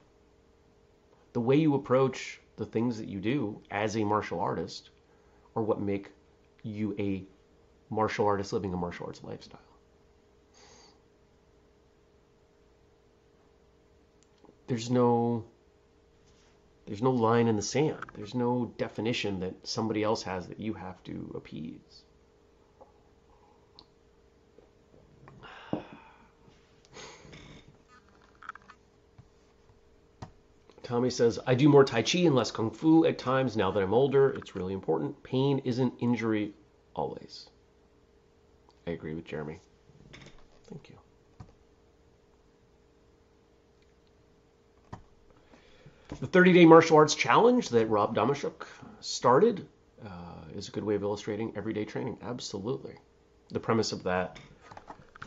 The 1.33 1.41
way 1.41 1.57
you 1.57 1.75
approach 1.75 2.41
the 2.57 2.67
things 2.67 2.99
that 2.99 3.09
you 3.09 3.19
do 3.19 3.61
as 3.71 3.97
a 3.97 4.05
martial 4.05 4.41
artist 4.41 4.91
are 5.57 5.63
what 5.63 5.81
make 5.81 6.11
you 6.63 6.95
a 6.99 7.25
martial 7.91 8.27
artist 8.27 8.53
living 8.53 8.73
a 8.73 8.77
martial 8.77 9.07
arts 9.07 9.23
lifestyle. 9.25 9.61
There's 14.67 14.91
no 14.91 15.45
there's 16.87 17.03
no 17.03 17.11
line 17.13 17.47
in 17.47 17.57
the 17.57 17.63
sand. 17.63 17.99
There's 18.15 18.35
no 18.35 18.73
definition 18.77 19.41
that 19.41 19.67
somebody 19.67 20.03
else 20.03 20.23
has 20.25 20.49
that 20.49 20.59
you 20.59 20.75
have 20.75 21.03
to 21.05 21.33
appease. 21.35 22.03
Tommy 30.83 31.11
says, 31.11 31.39
I 31.47 31.55
do 31.55 31.69
more 31.69 31.85
Tai 31.85 32.03
Chi 32.03 32.19
and 32.19 32.35
less 32.35 32.51
Kung 32.51 32.71
Fu 32.71 33.07
at 33.07 33.17
times 33.17 33.57
now 33.57 33.71
that 33.71 33.83
I'm 33.83 33.95
older. 33.95 34.31
It's 34.31 34.57
really 34.57 34.75
important. 34.75 35.23
Pain 35.23 35.61
isn't 35.65 35.95
injury 36.01 36.53
always. 36.95 37.49
I 38.87 38.91
agree 38.91 39.15
with 39.15 39.25
Jeremy. 39.25 39.61
Thank 40.69 40.91
you. 40.91 40.97
The 46.23 46.29
30 46.29 46.53
Day 46.53 46.65
Martial 46.67 46.99
Arts 46.99 47.17
Challenge 47.17 47.69
that 47.71 47.87
Rob 47.87 48.15
Damashuk 48.15 48.65
started 49.01 49.67
uh, 50.07 50.45
is 50.55 50.69
a 50.69 50.71
good 50.71 50.85
way 50.85 50.95
of 50.95 51.03
illustrating 51.03 51.53
everyday 51.57 51.85
training. 51.85 52.17
Absolutely. 52.23 52.95
The 53.51 53.59
premise 53.59 53.91
of 53.91 54.05
that 54.05 54.39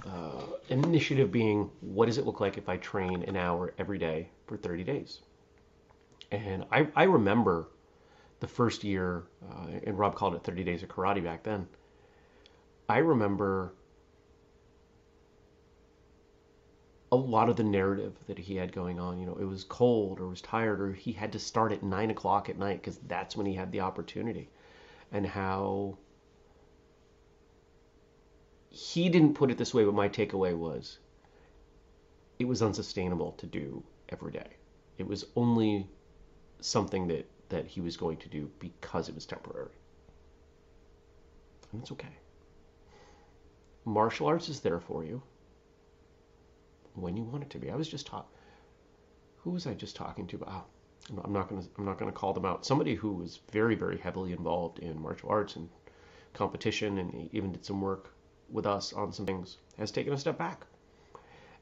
uh, 0.06 0.44
initiative 0.70 1.34
being 1.34 1.70
what 1.82 2.06
does 2.06 2.18
it 2.18 2.25
look 2.25 2.40
like 2.40 2.58
if 2.58 2.70
I 2.70 2.78
train 2.78 3.24
an 3.24 3.36
hour 3.36 3.74
every 3.78 3.98
day 3.98 4.30
for 4.48 4.56
30 4.56 4.86
days? 4.86 5.20
And 6.32 6.64
I, 6.72 6.88
I 6.96 7.04
remember 7.04 7.68
the 8.40 8.48
first 8.48 8.86
year, 8.86 9.25
uh, 9.52 9.72
and 9.86 10.00
Rob 10.00 10.16
called 10.16 10.36
it 10.36 10.46
30 10.46 10.64
Days 10.64 10.82
of 10.82 10.88
Karate 10.88 11.22
back 11.22 11.44
then. 11.44 11.68
I 12.88 13.00
remember 13.00 13.74
a 17.12 17.15
lot 17.15 17.50
of 17.50 17.55
the 17.55 17.63
narrative 17.63 18.13
that 18.27 18.39
he 18.39 18.55
had 18.55 18.71
going 18.71 19.00
on. 19.00 19.19
You 19.19 19.25
know, 19.25 19.38
it 19.39 19.45
was 19.45 19.63
cold 19.63 20.19
or 20.19 20.27
was 20.27 20.41
tired, 20.41 20.81
or 20.81 20.93
he 20.93 21.12
had 21.12 21.31
to 21.33 21.39
start 21.39 21.71
at 21.71 21.83
nine 21.83 22.09
o'clock 22.09 22.50
at 22.50 22.57
night 22.57 22.81
because 22.81 22.97
that's 23.07 23.35
when 23.35 23.45
he 23.45 23.53
had 23.53 23.71
the 23.71 23.81
opportunity, 23.81 24.50
and 25.12 25.25
how 25.25 25.97
he 28.69 29.07
didn't 29.07 29.35
put 29.35 29.51
it 29.51 29.57
this 29.57 29.74
way, 29.74 29.85
but 29.85 29.93
my 29.93 30.09
takeaway 30.09 30.55
was 30.55 31.00
it 32.39 32.45
was 32.45 32.62
unsustainable 32.62 33.31
to 33.33 33.45
do 33.45 33.83
every 34.09 34.31
day. 34.31 34.57
It 34.97 35.07
was 35.07 35.25
only 35.35 35.88
something 36.59 37.07
that, 37.07 37.29
that 37.50 37.65
he 37.65 37.81
was 37.81 37.95
going 37.95 38.17
to 38.17 38.29
do 38.29 38.51
because 38.59 39.07
it 39.07 39.15
was 39.15 39.25
temporary. 39.25 39.71
And 41.71 41.81
it's 41.81 41.91
okay. 41.93 42.17
Martial 43.85 44.27
arts 44.27 44.50
is 44.50 44.59
there 44.59 44.79
for 44.79 45.03
you 45.03 45.21
when 46.96 47.18
you 47.18 47.24
want 47.24 47.44
it 47.44 47.50
to 47.52 47.60
be. 47.60 47.70
I 47.70 47.75
was 47.75 47.88
just 47.88 48.08
talking. 48.08 48.30
Who 49.38 49.52
was 49.52 49.68
I 49.68 49.74
just 49.74 49.96
talking 49.96 50.28
to? 50.28 50.44
Oh, 50.48 50.64
I'm 51.24 51.34
not 51.34 51.50
going 51.50 51.62
to. 51.62 51.68
I'm 51.78 51.86
not 51.86 51.98
going 51.98 52.12
to 52.12 52.18
call 52.18 52.34
them 52.34 52.46
out. 52.46 52.66
Somebody 52.66 52.96
who 52.96 53.14
was 53.14 53.40
very, 53.52 53.75
very 53.75 53.98
heavily 53.98 54.32
involved 54.32 54.80
in 54.80 55.00
martial 55.00 55.30
arts 55.30 55.56
and 55.56 55.70
competition, 56.34 56.98
and 56.98 57.30
even 57.32 57.52
did 57.52 57.66
some 57.66 57.82
work 57.82 58.14
with 58.50 58.66
us 58.66 58.94
on 58.94 59.12
some 59.14 59.25
things, 59.25 59.58
has 59.78 59.92
taken 59.92 60.14
a 60.14 60.18
step 60.18 60.38
back. 60.38 60.66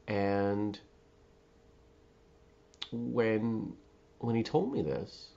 And 0.07 0.79
when 2.91 3.73
when 4.19 4.35
he 4.35 4.43
told 4.43 4.71
me 4.71 4.81
this, 4.81 5.29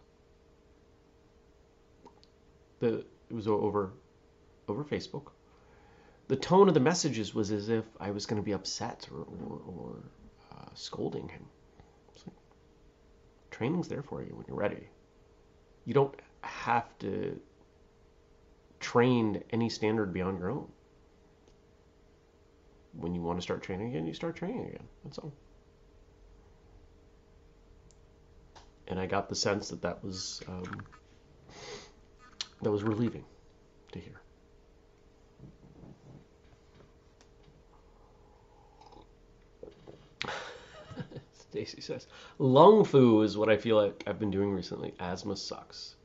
the 2.81 3.05
it 3.29 3.35
was 3.35 3.49
over 3.49 3.93
over 4.69 4.85
Facebook. 4.85 5.31
The 6.29 6.37
tone 6.37 6.69
of 6.69 6.75
the 6.75 6.81
messages 6.81 7.35
was 7.35 7.53
as 7.53 7.69
if 7.69 7.85
I 8.01 8.11
was 8.11 8.27
going 8.27 8.43
to 8.43 8.45
be 8.45 8.53
upset 8.53 9.09
or, 9.13 9.21
or, 9.21 9.61
or 9.67 9.97
uh, 10.53 10.69
scolding 10.75 11.29
him. 11.29 11.47
Like, 12.27 12.37
training's 13.51 13.87
there 13.89 14.03
for 14.03 14.23
you 14.23 14.35
when 14.35 14.45
you're 14.49 14.57
ready. 14.57 14.89
You 15.85 15.95
don't 15.95 16.15
have 16.43 16.87
to 16.99 17.41
train 18.81 19.43
any 19.51 19.69
standard 19.69 20.13
beyond 20.13 20.41
your 20.41 20.51
own. 20.51 20.69
When 22.95 23.15
you 23.15 23.23
want 23.23 23.39
to 23.39 23.43
start 23.43 23.63
training 23.63 23.91
again, 23.91 24.07
you 24.07 24.15
start 24.15 24.37
training 24.37 24.67
again. 24.67 24.89
That's 25.05 25.19
all. 25.19 25.33
And 28.89 28.99
I 28.99 29.07
got 29.07 29.29
the 29.29 29.35
sense 29.35 29.69
that 29.69 29.83
that 29.83 30.03
was 30.03 30.43
um, 30.49 30.83
that 32.63 32.71
was 32.71 32.83
relieving 32.83 33.25
to 33.93 33.99
hear. 33.99 34.21
Stacy 41.57 41.81
says, 41.81 42.07
lung 42.39 42.85
fu 42.85 43.23
is 43.23 43.39
what 43.39 43.49
I 43.49 43.57
feel 43.57 43.77
like 43.77 44.05
I've 44.07 44.19
been 44.19 44.31
doing 44.31 44.53
recently. 44.53 44.93
Asthma 45.01 45.37
sucks. 45.37 45.97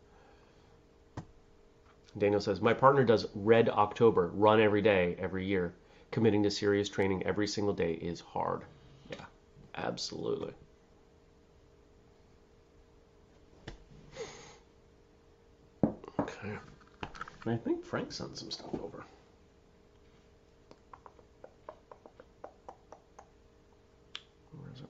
Daniel 2.18 2.40
says, 2.40 2.62
my 2.62 2.74
partner 2.74 3.04
does 3.04 3.28
Red 3.36 3.68
October, 3.68 4.32
run 4.34 4.62
every 4.62 4.82
day, 4.82 5.18
every 5.20 5.46
year. 5.46 5.74
Committing 6.10 6.44
to 6.44 6.52
serious 6.52 6.88
training 6.88 7.24
every 7.24 7.48
single 7.48 7.74
day 7.74 7.94
is 7.94 8.22
hard. 8.22 8.62
Yeah, 9.10 9.26
absolutely. 9.76 10.54
Okay. 15.84 16.58
And 17.44 17.54
I 17.54 17.58
think 17.58 17.84
Frank 17.84 18.14
sent 18.14 18.38
some 18.38 18.52
stuff 18.52 18.74
over. 18.82 19.04
Where 24.52 24.72
is 24.74 24.82
it? 24.82 24.90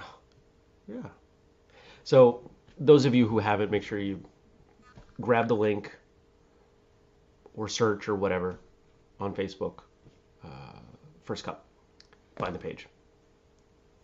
Oh, 0.00 0.18
yeah. 0.88 1.10
So 2.06 2.48
those 2.78 3.04
of 3.04 3.16
you 3.16 3.26
who 3.26 3.40
have 3.40 3.60
it, 3.60 3.68
make 3.68 3.82
sure 3.82 3.98
you 3.98 4.22
grab 5.20 5.48
the 5.48 5.56
link 5.56 5.90
or 7.54 7.66
search 7.66 8.08
or 8.08 8.14
whatever 8.14 8.60
on 9.18 9.34
Facebook. 9.34 9.80
Uh, 10.44 10.78
first 11.24 11.42
Cup. 11.42 11.64
Find 12.36 12.54
the 12.54 12.60
page. 12.60 12.86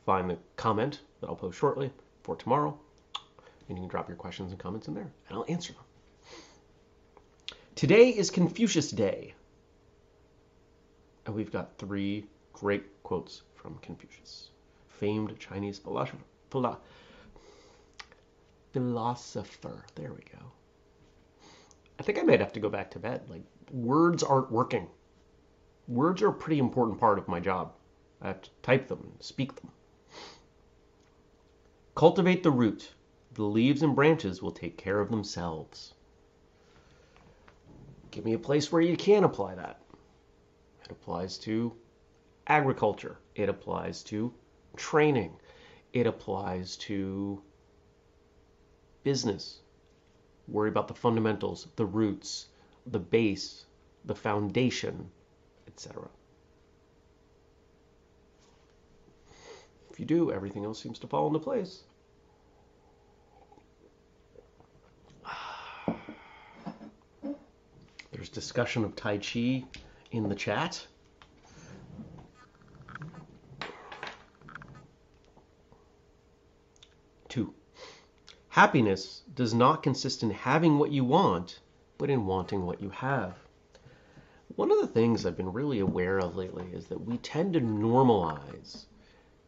Find 0.05 0.29
the 0.29 0.37
comment 0.57 0.99
that 1.21 1.29
I'll 1.29 1.37
post 1.37 1.57
shortly 1.57 1.93
for 2.25 2.35
tomorrow 2.35 2.77
and 3.69 3.79
you 3.79 3.83
can 3.83 3.89
drop 3.89 4.09
your 4.09 4.17
questions 4.17 4.51
and 4.51 4.59
comments 4.59 4.89
in 4.89 4.95
there, 4.95 5.13
and 5.29 5.39
I'll 5.39 5.47
answer 5.49 5.73
them. 5.73 5.85
Today 7.77 8.09
is 8.09 8.31
Confucius 8.31 8.91
Day. 8.91 9.33
And 11.25 11.37
we've 11.37 11.53
got 11.53 11.79
three 11.79 12.27
great 12.53 13.01
quotes 13.05 13.43
from 13.55 13.79
Confucius, 13.79 14.49
famed 14.89 15.39
Chinese 15.39 15.79
philosopher. 15.79 16.19
Philosopher. 18.73 19.85
There 19.95 20.13
we 20.13 20.23
go. 20.33 20.53
I 21.99 22.03
think 22.03 22.19
I 22.19 22.23
might 22.23 22.41
have 22.41 22.53
to 22.55 22.61
go 22.61 22.69
back 22.69 22.91
to 22.93 22.99
bed. 22.99 23.23
Like, 23.29 23.45
words 23.71 24.23
aren't 24.23 24.51
working. 24.51 24.89
Words 25.89 26.23
are 26.23 26.29
a 26.29 26.35
pretty 26.35 26.59
important 26.59 26.99
part 26.99 27.19
of 27.19 27.29
my 27.29 27.41
job. 27.41 27.75
I 28.21 28.29
have 28.29 28.43
to 28.43 28.51
type 28.63 28.89
them 28.89 29.01
and 29.03 29.23
speak 29.23 29.57
them. 29.57 29.71
Cultivate 31.95 32.43
the 32.43 32.51
root 32.51 32.93
the 33.35 33.45
leaves 33.45 33.83
and 33.83 33.95
branches 33.95 34.43
will 34.43 34.53
take 34.53 34.77
care 34.77 35.01
of 35.01 35.11
themselves. 35.11 35.95
Give 38.11 38.25
me 38.25 38.35
a 38.35 38.39
place 38.39 38.71
where 38.71 38.83
you 38.83 38.97
can 38.97 39.25
apply 39.25 39.55
that. 39.55 39.81
It 40.85 40.91
applies 40.91 41.39
to 41.39 41.75
agriculture. 42.47 43.19
It 43.35 43.49
applies 43.49 44.03
to 44.05 44.35
training. 44.77 45.37
It 45.95 46.07
applies 46.07 46.77
to 46.79 47.43
business. 49.03 49.61
Worry 50.49 50.69
about 50.69 50.89
the 50.89 50.95
fundamentals, 50.95 51.69
the 51.77 51.87
roots, 51.87 52.47
the 52.87 52.99
base, 52.99 53.65
the 54.05 54.15
foundation, 54.15 55.11
etc. 55.69 56.09
If 59.91 60.01
you 60.01 60.07
do, 60.07 60.33
everything 60.33 60.65
else 60.65 60.83
seems 60.83 60.99
to 61.01 61.07
fall 61.07 61.27
into 61.27 61.39
place. 61.39 61.83
There's 68.11 68.31
discussion 68.31 68.85
of 68.85 68.97
Tai 68.97 69.19
Chi 69.19 69.65
in 70.11 70.29
the 70.29 70.35
chat. 70.35 70.87
Two, 77.29 77.55
happiness 78.53 79.23
does 79.35 79.55
not 79.55 79.83
consist 79.83 80.23
in 80.23 80.31
having 80.31 80.79
what 80.79 80.91
you 80.93 81.03
want, 81.03 81.59
but 81.97 82.11
in 82.11 82.27
wanting 82.27 82.67
what 82.67 82.83
you 82.83 82.91
have. 82.91 83.35
One 84.57 84.71
of 84.71 84.79
the 84.79 84.87
things 84.87 85.25
I've 85.25 85.39
been 85.39 85.55
really 85.55 85.79
aware 85.79 86.19
of 86.19 86.37
lately 86.37 86.67
is 86.71 86.87
that 86.89 87.01
we 87.01 87.17
tend 87.17 87.55
to 87.55 87.63
normalize 87.63 88.85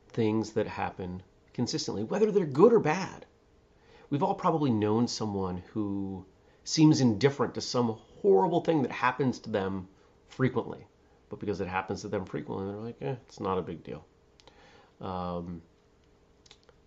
things 0.09 0.53
that 0.53 0.67
happen 0.67 1.23
consistently, 1.53 2.03
whether 2.03 2.33
they're 2.33 2.47
good 2.47 2.73
or 2.73 2.81
bad. 2.81 3.27
We've 4.09 4.23
all 4.23 4.35
probably 4.35 4.71
known 4.71 5.07
someone 5.07 5.63
who 5.75 6.25
seems 6.65 7.03
indifferent 7.03 7.53
to 7.57 7.61
some 7.61 7.99
horrible 8.23 8.63
thing 8.63 8.81
that 8.81 8.91
happens 8.91 9.39
to 9.41 9.51
them 9.51 9.87
frequently. 10.29 10.87
But 11.29 11.41
because 11.41 11.61
it 11.61 11.69
happens 11.69 12.01
to 12.01 12.09
them 12.09 12.25
frequently, 12.25 12.73
they're 12.73 12.81
like, 12.81 13.03
eh, 13.03 13.17
it's 13.27 13.39
not 13.39 13.59
a 13.59 13.63
big 13.63 13.85
deal. 13.85 14.03
Um, 15.03 15.61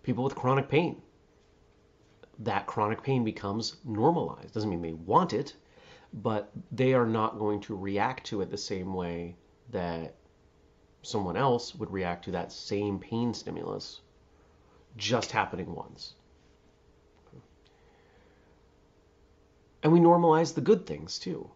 people 0.02 0.24
with 0.24 0.34
chronic 0.34 0.68
pain, 0.68 1.04
that 2.40 2.68
chronic 2.68 3.04
pain 3.04 3.24
becomes 3.24 3.78
normalized. 3.84 4.54
Doesn't 4.54 4.70
mean 4.70 4.82
they 4.82 4.94
want 4.94 5.34
it, 5.34 5.56
but 6.14 6.52
they 6.72 6.94
are 6.94 7.06
not 7.06 7.40
going 7.40 7.62
to 7.62 7.76
react 7.76 8.28
to 8.28 8.42
it 8.42 8.50
the 8.50 8.58
same 8.58 8.94
way 8.94 9.36
that 9.72 10.16
someone 11.02 11.38
else 11.38 11.74
would 11.76 11.92
react 11.92 12.26
to 12.26 12.32
that 12.32 12.52
same 12.52 13.00
pain 13.00 13.34
stimulus 13.34 14.02
just 14.98 15.32
happening 15.32 15.74
once. 15.74 16.14
And 19.84 19.94
we 19.94 20.00
normalize 20.00 20.54
the 20.54 20.62
good 20.62 20.86
things 20.86 21.20
too. 21.20 21.50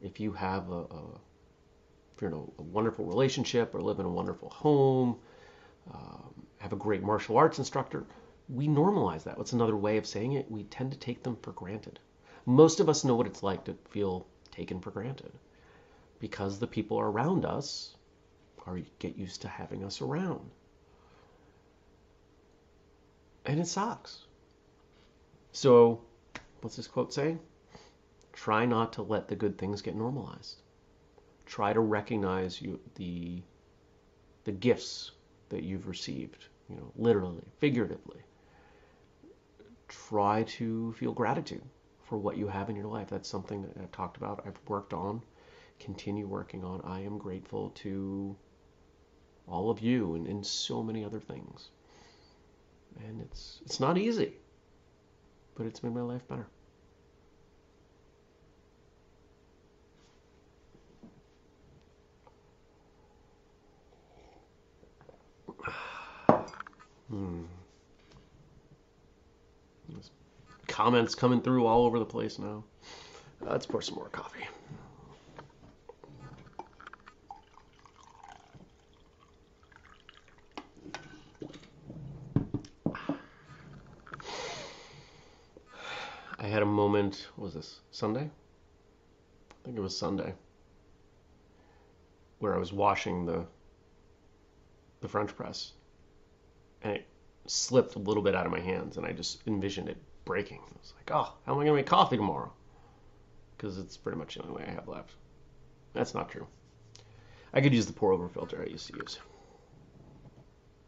If 0.00 0.20
you 0.20 0.32
have 0.32 0.70
a, 0.70 0.82
a 0.82 1.20
if 2.16 2.22
you're 2.22 2.30
in 2.30 2.36
a, 2.36 2.60
a, 2.60 2.62
wonderful 2.62 3.04
relationship 3.04 3.74
or 3.74 3.80
live 3.80 4.00
in 4.00 4.06
a 4.06 4.10
wonderful 4.10 4.50
home, 4.50 5.16
um, 5.92 6.34
have 6.58 6.72
a 6.72 6.76
great 6.76 7.02
martial 7.02 7.36
arts 7.36 7.58
instructor, 7.58 8.04
we 8.48 8.66
normalize 8.66 9.24
that. 9.24 9.36
What's 9.36 9.52
another 9.52 9.76
way 9.76 9.96
of 9.96 10.06
saying 10.06 10.32
it? 10.32 10.50
We 10.50 10.64
tend 10.64 10.92
to 10.92 10.98
take 10.98 11.22
them 11.22 11.36
for 11.42 11.52
granted. 11.52 11.98
Most 12.46 12.80
of 12.80 12.88
us 12.88 13.04
know 13.04 13.14
what 13.14 13.26
it's 13.26 13.42
like 13.42 13.64
to 13.64 13.76
feel 13.90 14.26
taken 14.50 14.80
for 14.80 14.90
granted 14.90 15.32
because 16.18 16.58
the 16.58 16.66
people 16.66 16.98
around 16.98 17.44
us 17.44 17.94
are 18.66 18.80
get 18.98 19.16
used 19.16 19.42
to 19.42 19.48
having 19.48 19.84
us 19.84 20.00
around. 20.00 20.50
And 23.44 23.60
it 23.60 23.66
sucks. 23.66 24.24
So, 25.52 26.02
what's 26.60 26.76
this 26.76 26.86
quote 26.86 27.12
saying? 27.12 27.40
Try 28.32 28.66
not 28.66 28.92
to 28.94 29.02
let 29.02 29.28
the 29.28 29.36
good 29.36 29.58
things 29.58 29.82
get 29.82 29.96
normalized. 29.96 30.60
Try 31.46 31.72
to 31.72 31.80
recognize 31.80 32.60
you, 32.60 32.78
the 32.96 33.42
the 34.44 34.52
gifts 34.52 35.10
that 35.50 35.62
you've 35.62 35.88
received, 35.88 36.46
you 36.68 36.76
know, 36.76 36.92
literally, 36.96 37.42
figuratively. 37.58 38.20
Try 39.88 40.44
to 40.44 40.92
feel 40.92 41.12
gratitude 41.12 41.62
for 42.04 42.18
what 42.18 42.36
you 42.36 42.48
have 42.48 42.70
in 42.70 42.76
your 42.76 42.86
life. 42.86 43.08
That's 43.08 43.28
something 43.28 43.62
that 43.62 43.76
I've 43.80 43.92
talked 43.92 44.16
about, 44.16 44.44
I've 44.46 44.58
worked 44.68 44.92
on 44.94 45.22
continue 45.78 46.26
working 46.26 46.64
on. 46.64 46.80
I 46.84 47.00
am 47.00 47.18
grateful 47.18 47.70
to 47.76 48.36
all 49.46 49.70
of 49.70 49.80
you 49.80 50.14
and, 50.14 50.26
and 50.26 50.44
so 50.44 50.82
many 50.82 51.04
other 51.04 51.20
things. 51.20 51.68
And 53.06 53.20
it's 53.20 53.60
it's 53.64 53.80
not 53.80 53.96
easy, 53.96 54.32
but 55.54 55.66
it's 55.66 55.82
made 55.82 55.94
my 55.94 56.00
life 56.00 56.26
better. 56.28 56.46
Hmm. 67.08 67.44
Comments 70.78 71.16
coming 71.16 71.40
through 71.40 71.66
all 71.66 71.86
over 71.86 71.98
the 71.98 72.04
place 72.04 72.38
now. 72.38 72.62
Let's 73.40 73.66
pour 73.66 73.82
some 73.82 73.96
more 73.96 74.08
coffee. 74.10 74.46
I 86.38 86.46
had 86.46 86.62
a 86.62 86.64
moment, 86.64 87.26
what 87.34 87.46
was 87.46 87.54
this, 87.54 87.80
Sunday? 87.90 88.30
I 88.30 89.54
think 89.64 89.76
it 89.76 89.80
was 89.80 89.98
Sunday, 89.98 90.32
where 92.38 92.54
I 92.54 92.58
was 92.58 92.72
washing 92.72 93.26
the 93.26 93.44
the 95.00 95.08
French 95.08 95.34
press 95.34 95.72
and 96.82 96.92
it 96.92 97.08
slipped 97.46 97.96
a 97.96 97.98
little 97.98 98.22
bit 98.22 98.36
out 98.36 98.46
of 98.46 98.52
my 98.52 98.60
hands 98.60 98.96
and 98.96 99.04
I 99.04 99.10
just 99.10 99.44
envisioned 99.48 99.88
it 99.88 99.96
breaking. 100.28 100.58
I 100.58 100.78
was 100.78 100.92
like, 100.94 101.10
oh, 101.10 101.32
how 101.46 101.52
am 101.52 101.58
I 101.58 101.64
going 101.64 101.68
to 101.68 101.72
make 101.72 101.86
coffee 101.86 102.18
tomorrow? 102.18 102.52
Because 103.56 103.78
it's 103.78 103.96
pretty 103.96 104.18
much 104.18 104.34
the 104.34 104.42
only 104.42 104.56
way 104.56 104.64
I 104.68 104.70
have 104.72 104.86
left. 104.86 105.14
That's 105.94 106.14
not 106.14 106.30
true. 106.30 106.46
I 107.54 107.62
could 107.62 107.72
use 107.72 107.86
the 107.86 107.94
pour 107.94 108.12
over 108.12 108.28
filter 108.28 108.62
I 108.62 108.70
used 108.70 108.86
to 108.88 108.98
use. 108.98 109.18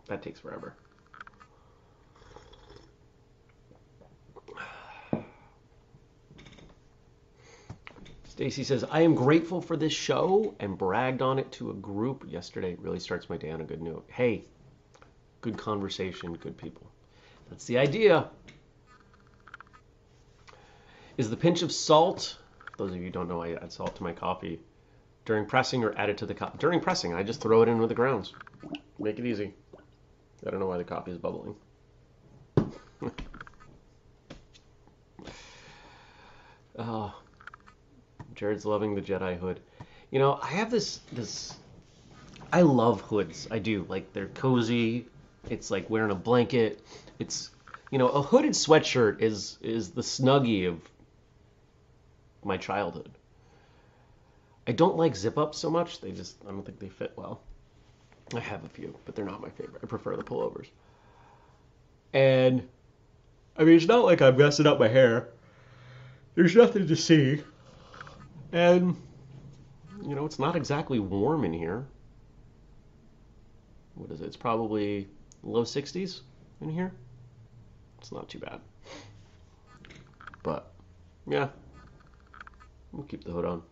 That 0.08 0.22
takes 0.22 0.38
forever. 0.40 0.74
Stacy 8.28 8.62
says, 8.62 8.84
I 8.90 9.00
am 9.00 9.14
grateful 9.14 9.62
for 9.62 9.76
this 9.76 9.92
show 9.92 10.54
and 10.60 10.76
bragged 10.76 11.22
on 11.22 11.38
it 11.38 11.50
to 11.52 11.70
a 11.70 11.74
group 11.74 12.26
yesterday. 12.28 12.72
It 12.72 12.80
really 12.80 13.00
starts 13.00 13.30
my 13.30 13.38
day 13.38 13.50
on 13.50 13.62
a 13.62 13.64
good 13.64 13.80
note. 13.80 14.04
Hey, 14.08 14.44
good 15.40 15.56
conversation, 15.56 16.34
good 16.34 16.58
people. 16.58 16.86
That's 17.48 17.64
the 17.64 17.78
idea. 17.78 18.30
Is 21.20 21.28
the 21.28 21.36
pinch 21.36 21.60
of 21.60 21.70
salt, 21.70 22.38
those 22.78 22.92
of 22.92 22.96
you 22.96 23.10
don't 23.10 23.28
know, 23.28 23.42
I 23.42 23.52
add 23.52 23.70
salt 23.70 23.94
to 23.96 24.02
my 24.02 24.10
coffee 24.10 24.58
during 25.26 25.44
pressing 25.44 25.84
or 25.84 25.92
add 25.98 26.08
it 26.08 26.16
to 26.16 26.24
the 26.24 26.32
cup. 26.32 26.58
During 26.58 26.80
pressing, 26.80 27.12
I 27.12 27.22
just 27.22 27.42
throw 27.42 27.60
it 27.60 27.68
in 27.68 27.78
with 27.78 27.90
the 27.90 27.94
grounds. 27.94 28.32
Make 28.98 29.18
it 29.18 29.26
easy. 29.26 29.52
I 30.46 30.50
don't 30.50 30.60
know 30.60 30.66
why 30.66 30.78
the 30.78 30.84
coffee 30.84 31.10
is 31.10 31.18
bubbling. 31.18 31.56
oh, 36.78 37.14
Jared's 38.34 38.64
loving 38.64 38.94
the 38.94 39.02
Jedi 39.02 39.38
hood. 39.38 39.60
You 40.10 40.20
know, 40.20 40.40
I 40.42 40.46
have 40.46 40.70
this 40.70 41.00
this. 41.12 41.54
I 42.50 42.62
love 42.62 43.02
hoods. 43.02 43.46
I 43.50 43.58
do. 43.58 43.84
Like 43.90 44.10
they're 44.14 44.28
cozy. 44.28 45.04
It's 45.50 45.70
like 45.70 45.90
wearing 45.90 46.12
a 46.12 46.14
blanket. 46.14 46.80
It's 47.18 47.50
you 47.90 47.98
know 47.98 48.08
a 48.08 48.22
hooded 48.22 48.52
sweatshirt 48.52 49.20
is 49.20 49.58
is 49.60 49.90
the 49.90 50.00
snuggie 50.00 50.66
of 50.66 50.80
my 52.44 52.56
childhood. 52.56 53.10
I 54.66 54.72
don't 54.72 54.96
like 54.96 55.16
zip 55.16 55.38
ups 55.38 55.58
so 55.58 55.70
much. 55.70 56.00
They 56.00 56.12
just 56.12 56.36
I 56.46 56.50
don't 56.50 56.64
think 56.64 56.78
they 56.78 56.88
fit 56.88 57.12
well. 57.16 57.40
I 58.34 58.40
have 58.40 58.64
a 58.64 58.68
few, 58.68 58.94
but 59.04 59.16
they're 59.16 59.24
not 59.24 59.40
my 59.40 59.50
favorite. 59.50 59.80
I 59.82 59.86
prefer 59.86 60.16
the 60.16 60.22
pullovers. 60.22 60.68
And 62.12 62.66
I 63.56 63.64
mean, 63.64 63.76
it's 63.76 63.86
not 63.86 64.04
like 64.04 64.22
I'm 64.22 64.36
messing 64.36 64.66
up 64.66 64.78
my 64.78 64.88
hair. 64.88 65.28
There's 66.34 66.54
nothing 66.54 66.86
to 66.86 66.96
see. 66.96 67.42
And 68.52 68.96
you 70.02 70.14
know, 70.14 70.24
it's 70.24 70.38
not 70.38 70.56
exactly 70.56 70.98
warm 70.98 71.44
in 71.44 71.52
here. 71.52 71.86
What 73.94 74.10
is 74.10 74.20
it? 74.20 74.26
It's 74.26 74.36
probably 74.36 75.08
low 75.42 75.64
60s 75.64 76.20
in 76.60 76.70
here. 76.70 76.92
It's 77.98 78.12
not 78.12 78.28
too 78.28 78.38
bad. 78.38 78.60
But, 80.42 80.72
yeah. 81.26 81.48
We'll 82.92 83.04
keep 83.04 83.24
the 83.24 83.30
hood 83.30 83.44
on. 83.44 83.62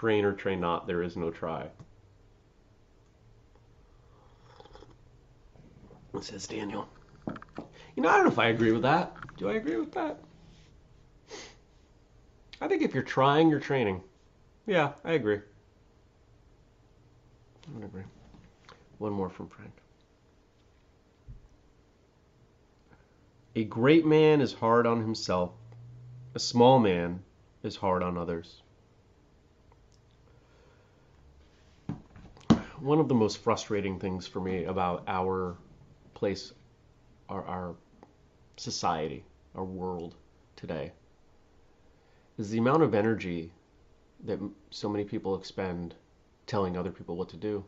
train 0.00 0.24
or 0.24 0.32
train 0.32 0.60
not, 0.60 0.86
there 0.86 1.02
is 1.02 1.16
no 1.16 1.30
try. 1.30 1.68
Says 6.20 6.46
Daniel. 6.46 6.88
You 7.96 8.02
know, 8.02 8.08
I 8.08 8.16
don't 8.16 8.24
know 8.24 8.32
if 8.32 8.38
I 8.38 8.48
agree 8.48 8.72
with 8.72 8.82
that. 8.82 9.14
Do 9.36 9.50
I 9.50 9.54
agree 9.54 9.76
with 9.76 9.92
that? 9.92 10.18
I 12.60 12.68
think 12.68 12.82
if 12.82 12.94
you're 12.94 13.02
trying, 13.02 13.48
you're 13.48 13.60
training. 13.60 14.02
Yeah, 14.66 14.92
I 15.04 15.12
agree. 15.12 15.40
I 17.74 17.84
agree. 17.84 18.04
One 18.98 19.12
more 19.12 19.30
from 19.30 19.48
Frank. 19.48 19.79
A 23.56 23.64
great 23.64 24.06
man 24.06 24.40
is 24.40 24.52
hard 24.52 24.86
on 24.86 25.00
himself. 25.00 25.50
A 26.36 26.38
small 26.38 26.78
man 26.78 27.24
is 27.64 27.74
hard 27.74 28.02
on 28.02 28.16
others. 28.16 28.62
One 32.78 33.00
of 33.00 33.08
the 33.08 33.14
most 33.14 33.38
frustrating 33.38 33.98
things 33.98 34.26
for 34.26 34.40
me 34.40 34.64
about 34.64 35.02
our 35.08 35.56
place, 36.14 36.52
our, 37.28 37.44
our 37.44 37.74
society, 38.56 39.24
our 39.56 39.64
world 39.64 40.14
today, 40.54 40.92
is 42.38 42.50
the 42.50 42.58
amount 42.58 42.84
of 42.84 42.94
energy 42.94 43.52
that 44.24 44.38
so 44.70 44.88
many 44.88 45.04
people 45.04 45.34
expend 45.34 45.94
telling 46.46 46.76
other 46.76 46.92
people 46.92 47.16
what 47.16 47.28
to 47.30 47.36
do. 47.36 47.64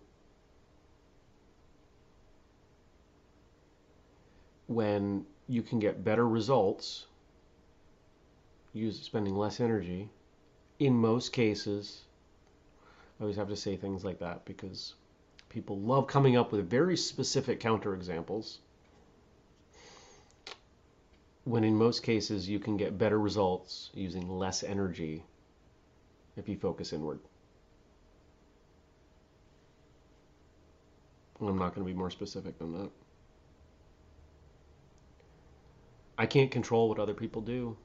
When 4.68 5.26
you 5.52 5.62
can 5.62 5.78
get 5.78 6.02
better 6.02 6.26
results 6.26 7.04
use 8.72 8.98
spending 9.00 9.36
less 9.36 9.60
energy 9.60 10.08
in 10.78 10.94
most 10.94 11.30
cases 11.30 12.00
I 13.20 13.24
always 13.24 13.36
have 13.36 13.48
to 13.48 13.56
say 13.56 13.76
things 13.76 14.02
like 14.02 14.18
that 14.20 14.46
because 14.46 14.94
people 15.50 15.78
love 15.78 16.06
coming 16.06 16.36
up 16.36 16.52
with 16.52 16.70
very 16.70 16.96
specific 16.96 17.60
counterexamples 17.60 18.56
when 21.44 21.64
in 21.64 21.76
most 21.76 22.02
cases 22.02 22.48
you 22.48 22.58
can 22.58 22.78
get 22.78 22.96
better 22.96 23.18
results 23.18 23.90
using 23.92 24.30
less 24.30 24.62
energy 24.62 25.22
if 26.36 26.48
you 26.48 26.56
focus 26.56 26.94
inward. 26.94 27.20
I'm 31.40 31.58
not 31.58 31.74
going 31.74 31.86
to 31.86 31.92
be 31.92 31.98
more 31.98 32.10
specific 32.10 32.58
than 32.58 32.72
that. 32.72 32.90
I 36.18 36.26
can't 36.26 36.50
control 36.50 36.88
what 36.88 36.98
other 36.98 37.14
people 37.14 37.42
do. 37.42 37.76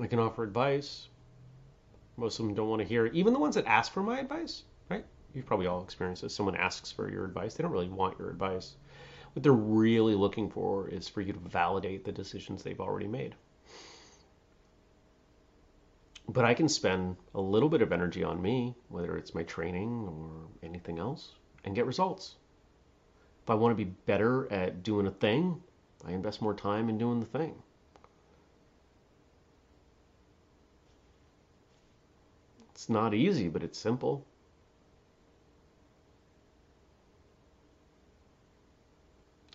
I 0.00 0.06
can 0.06 0.18
offer 0.18 0.42
advice. 0.42 1.08
Most 2.16 2.38
of 2.38 2.46
them 2.46 2.54
don't 2.54 2.68
want 2.68 2.80
to 2.80 2.88
hear 2.88 3.06
it. 3.06 3.14
Even 3.14 3.32
the 3.32 3.38
ones 3.38 3.54
that 3.54 3.66
ask 3.66 3.92
for 3.92 4.02
my 4.02 4.18
advice, 4.18 4.62
right? 4.88 5.04
You've 5.34 5.46
probably 5.46 5.66
all 5.66 5.82
experienced 5.82 6.22
this. 6.22 6.34
Someone 6.34 6.56
asks 6.56 6.90
for 6.90 7.10
your 7.10 7.24
advice. 7.24 7.54
They 7.54 7.62
don't 7.62 7.72
really 7.72 7.88
want 7.88 8.18
your 8.18 8.30
advice. 8.30 8.76
What 9.32 9.42
they're 9.42 9.52
really 9.52 10.14
looking 10.14 10.50
for 10.50 10.88
is 10.88 11.08
for 11.08 11.20
you 11.20 11.32
to 11.32 11.38
validate 11.38 12.04
the 12.04 12.12
decisions 12.12 12.62
they've 12.62 12.80
already 12.80 13.06
made. 13.06 13.34
But 16.28 16.44
I 16.44 16.54
can 16.54 16.68
spend 16.68 17.16
a 17.34 17.40
little 17.40 17.68
bit 17.68 17.82
of 17.82 17.92
energy 17.92 18.22
on 18.24 18.40
me, 18.40 18.74
whether 18.88 19.16
it's 19.16 19.34
my 19.34 19.42
training 19.42 20.06
or 20.08 20.48
anything 20.62 20.98
else, 20.98 21.32
and 21.64 21.74
get 21.74 21.86
results. 21.86 22.36
If 23.50 23.54
I 23.54 23.56
want 23.56 23.76
to 23.76 23.84
be 23.84 23.90
better 24.06 24.46
at 24.52 24.84
doing 24.84 25.08
a 25.08 25.10
thing, 25.10 25.60
I 26.06 26.12
invest 26.12 26.40
more 26.40 26.54
time 26.54 26.88
in 26.88 26.98
doing 26.98 27.18
the 27.18 27.26
thing. 27.26 27.60
It's 32.70 32.88
not 32.88 33.12
easy, 33.12 33.48
but 33.48 33.64
it's 33.64 33.76
simple. 33.76 34.24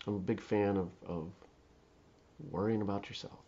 I'm 0.06 0.16
a 0.16 0.20
big 0.20 0.42
fan 0.42 0.76
of, 0.76 0.90
of 1.08 1.30
worrying 2.52 2.82
about 2.82 3.08
yourself. 3.08 3.40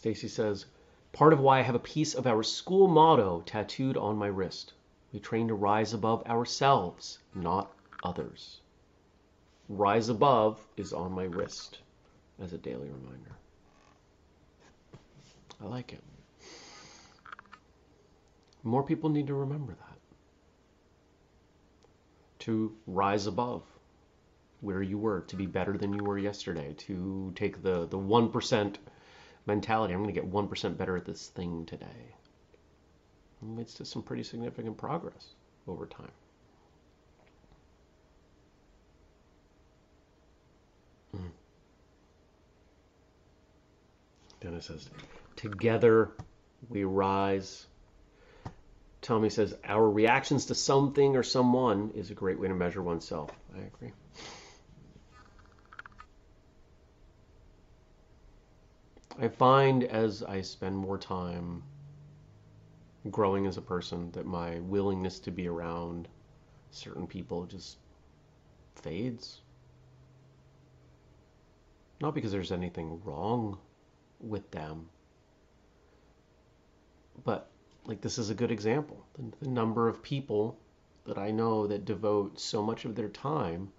Stacy 0.00 0.28
says, 0.28 0.64
part 1.12 1.34
of 1.34 1.40
why 1.40 1.58
I 1.58 1.62
have 1.62 1.74
a 1.74 1.78
piece 1.78 2.14
of 2.14 2.26
our 2.26 2.42
school 2.42 2.88
motto 2.88 3.42
tattooed 3.44 3.98
on 3.98 4.16
my 4.16 4.28
wrist. 4.28 4.72
We 5.12 5.20
train 5.20 5.48
to 5.48 5.54
rise 5.54 5.92
above 5.92 6.26
ourselves, 6.26 7.18
not 7.34 7.70
others. 8.02 8.62
Rise 9.68 10.08
above 10.08 10.66
is 10.78 10.94
on 10.94 11.12
my 11.12 11.24
wrist 11.24 11.80
as 12.38 12.54
a 12.54 12.56
daily 12.56 12.88
reminder. 12.88 13.36
I 15.62 15.66
like 15.66 15.92
it. 15.92 16.02
More 18.62 18.82
people 18.82 19.10
need 19.10 19.26
to 19.26 19.34
remember 19.34 19.74
that. 19.74 19.98
To 22.46 22.74
rise 22.86 23.26
above 23.26 23.64
where 24.62 24.80
you 24.80 24.96
were, 24.96 25.20
to 25.26 25.36
be 25.36 25.44
better 25.44 25.76
than 25.76 25.92
you 25.92 26.02
were 26.04 26.16
yesterday, 26.16 26.72
to 26.78 27.32
take 27.36 27.62
the, 27.62 27.86
the 27.86 27.98
1% 27.98 28.76
mentality. 29.46 29.94
I'm 29.94 30.02
going 30.02 30.14
to 30.14 30.20
get 30.20 30.30
1% 30.30 30.76
better 30.76 30.96
at 30.96 31.04
this 31.04 31.28
thing 31.28 31.66
today. 31.66 31.86
It 33.42 33.56
leads 33.56 33.74
to 33.74 33.84
some 33.84 34.02
pretty 34.02 34.22
significant 34.22 34.76
progress 34.76 35.26
over 35.66 35.86
time. 35.86 36.10
Mm. 41.16 41.30
Dennis 44.40 44.66
says, 44.66 44.88
Together 45.36 46.10
we 46.68 46.84
rise. 46.84 47.66
Tommy 49.00 49.30
says, 49.30 49.56
Our 49.64 49.88
reactions 49.88 50.46
to 50.46 50.54
something 50.54 51.16
or 51.16 51.22
someone 51.22 51.92
is 51.94 52.10
a 52.10 52.14
great 52.14 52.38
way 52.38 52.48
to 52.48 52.54
measure 52.54 52.82
oneself. 52.82 53.30
I 53.54 53.60
agree. 53.60 53.92
I 59.18 59.28
find 59.28 59.84
as 59.84 60.22
I 60.22 60.40
spend 60.40 60.76
more 60.76 60.96
time 60.96 61.62
growing 63.10 63.46
as 63.46 63.56
a 63.56 63.62
person 63.62 64.10
that 64.12 64.26
my 64.26 64.60
willingness 64.60 65.18
to 65.20 65.30
be 65.30 65.48
around 65.48 66.08
certain 66.70 67.06
people 67.06 67.46
just 67.46 67.78
fades. 68.76 69.40
Not 72.00 72.14
because 72.14 72.32
there's 72.32 72.52
anything 72.52 73.00
wrong 73.04 73.58
with 74.20 74.50
them, 74.50 74.88
but 77.24 77.50
like 77.84 78.00
this 78.00 78.18
is 78.18 78.30
a 78.30 78.34
good 78.34 78.50
example. 78.50 79.04
The, 79.14 79.44
the 79.44 79.50
number 79.50 79.88
of 79.88 80.02
people 80.02 80.58
that 81.04 81.18
I 81.18 81.30
know 81.30 81.66
that 81.66 81.84
devote 81.84 82.38
so 82.38 82.62
much 82.62 82.84
of 82.84 82.94
their 82.94 83.08
time 83.08 83.72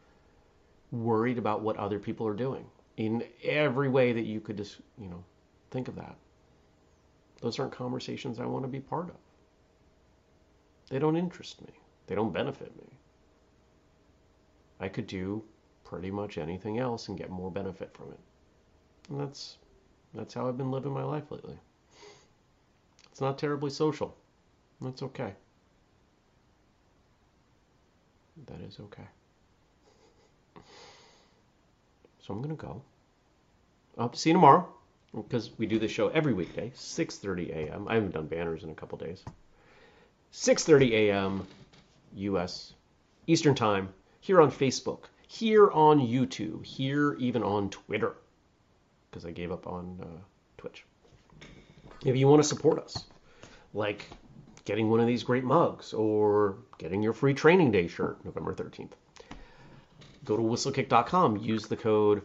worried 0.91 1.37
about 1.37 1.61
what 1.61 1.77
other 1.77 1.99
people 1.99 2.27
are 2.27 2.35
doing 2.35 2.65
in 3.05 3.23
every 3.43 3.89
way 3.89 4.13
that 4.13 4.25
you 4.25 4.39
could 4.39 4.57
just, 4.57 4.77
you 4.99 5.07
know, 5.07 5.23
Think 5.71 5.87
of 5.87 5.95
that. 5.95 6.15
Those 7.41 7.57
aren't 7.57 7.71
conversations 7.71 8.39
I 8.39 8.45
want 8.45 8.65
to 8.65 8.69
be 8.69 8.81
part 8.81 9.09
of. 9.09 9.15
They 10.89 10.99
don't 10.99 11.15
interest 11.15 11.61
me. 11.61 11.73
They 12.07 12.13
don't 12.13 12.33
benefit 12.33 12.75
me. 12.77 12.89
I 14.81 14.89
could 14.89 15.07
do 15.07 15.43
pretty 15.85 16.11
much 16.11 16.37
anything 16.37 16.77
else 16.77 17.07
and 17.07 17.17
get 17.17 17.29
more 17.29 17.49
benefit 17.49 17.95
from 17.95 18.11
it. 18.11 18.19
And 19.09 19.19
that's 19.19 19.57
that's 20.13 20.33
how 20.33 20.47
I've 20.47 20.57
been 20.57 20.71
living 20.71 20.91
my 20.91 21.03
life 21.03 21.31
lately. 21.31 21.57
It's 23.09 23.21
not 23.21 23.37
terribly 23.37 23.69
social. 23.69 24.15
That's 24.81 25.03
okay. 25.03 25.33
That 28.47 28.59
is 28.61 28.79
okay. 28.79 29.07
So 32.19 32.33
I'm 32.33 32.41
gonna 32.41 32.55
go. 32.55 32.81
I'll 33.97 34.13
see 34.13 34.29
you 34.29 34.33
tomorrow 34.33 34.67
because 35.13 35.51
we 35.57 35.65
do 35.65 35.79
the 35.79 35.87
show 35.87 36.07
every 36.09 36.33
weekday, 36.33 36.71
6:30 36.75 37.49
a.m. 37.49 37.87
I 37.87 37.95
haven't 37.95 38.13
done 38.13 38.27
banners 38.27 38.63
in 38.63 38.69
a 38.69 38.75
couple 38.75 38.97
days. 38.97 39.23
6:30 40.31 40.91
a.m. 40.91 41.47
U.S. 42.15 42.73
Eastern 43.27 43.55
Time 43.55 43.89
here 44.21 44.41
on 44.41 44.51
Facebook, 44.51 45.05
here 45.27 45.69
on 45.71 45.99
YouTube, 45.99 46.65
here 46.65 47.15
even 47.15 47.43
on 47.43 47.69
Twitter, 47.69 48.15
because 49.09 49.25
I 49.25 49.31
gave 49.31 49.51
up 49.51 49.67
on 49.67 49.99
uh, 50.01 50.19
Twitch. 50.57 50.85
If 52.05 52.15
you 52.15 52.27
want 52.27 52.41
to 52.41 52.47
support 52.47 52.79
us, 52.79 53.05
like 53.73 54.07
getting 54.65 54.89
one 54.89 54.99
of 54.99 55.07
these 55.07 55.23
great 55.23 55.43
mugs 55.43 55.93
or 55.93 56.57
getting 56.77 57.01
your 57.01 57.13
free 57.13 57.33
training 57.33 57.71
day 57.71 57.87
shirt 57.87 58.23
November 58.23 58.53
13th, 58.53 58.91
go 60.23 60.37
to 60.37 60.43
whistlekick.com, 60.43 61.37
use 61.37 61.67
the 61.67 61.77
code 61.77 62.21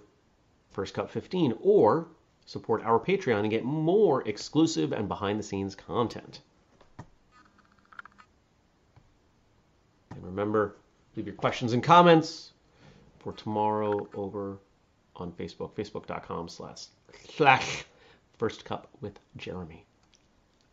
FirstCup15, 0.77 1.59
or 1.61 2.09
support 2.45 2.85
our 2.85 3.01
Patreon 3.01 3.41
and 3.41 3.51
get 3.51 3.65
more 3.65 4.27
exclusive 4.29 4.93
and 4.93 5.09
behind 5.09 5.39
the 5.39 5.43
scenes 5.43 5.75
content. 5.75 6.41
And 10.11 10.25
remember, 10.25 10.77
leave 11.17 11.27
your 11.27 11.35
questions 11.35 11.73
and 11.73 11.83
comments 11.83 12.53
for 13.19 13.33
tomorrow 13.33 14.09
over 14.15 14.59
on 15.17 15.33
Facebook, 15.33 15.73
facebook.com 15.73 16.49
slash 16.49 16.87
slash 17.31 17.85
first 18.39 18.65
cup 18.65 18.89
with 19.01 19.19
Jeremy. 19.37 19.85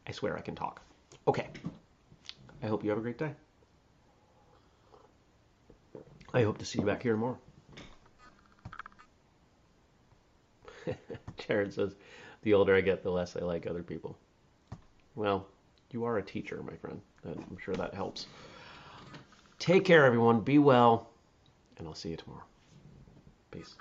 I 0.06 0.12
swear 0.12 0.38
I 0.38 0.42
can 0.42 0.56
talk. 0.56 0.82
Okay. 1.28 1.48
I 2.62 2.68
hope 2.68 2.84
you 2.84 2.90
have 2.90 3.00
a 3.00 3.02
great 3.02 3.18
day. 3.18 3.32
I 6.34 6.44
hope 6.44 6.58
to 6.58 6.66
see 6.66 6.80
you 6.80 6.86
back 6.86 7.04
here 7.04 7.14
tomorrow. 7.14 7.38
Jared 11.38 11.74
says, 11.74 11.96
the 12.44 12.54
older 12.54 12.76
I 12.76 12.82
get, 12.82 13.04
the 13.04 13.12
less 13.12 13.36
I 13.36 13.42
like 13.42 13.68
other 13.68 13.84
people. 13.84 14.18
Well, 15.16 15.48
you 15.92 16.04
are 16.06 16.18
a 16.18 16.24
teacher, 16.24 16.62
my 16.64 16.76
friend. 16.76 17.00
I'm 17.26 17.58
sure 17.64 17.76
that 17.76 17.94
helps. 17.94 18.28
Take 19.60 19.86
care, 19.86 20.06
everyone. 20.06 20.42
Be 20.42 20.60
well, 20.60 21.10
and 21.78 21.88
I'll 21.88 21.96
see 21.96 22.10
you 22.10 22.18
tomorrow. 22.18 22.44
Peace. 23.52 23.76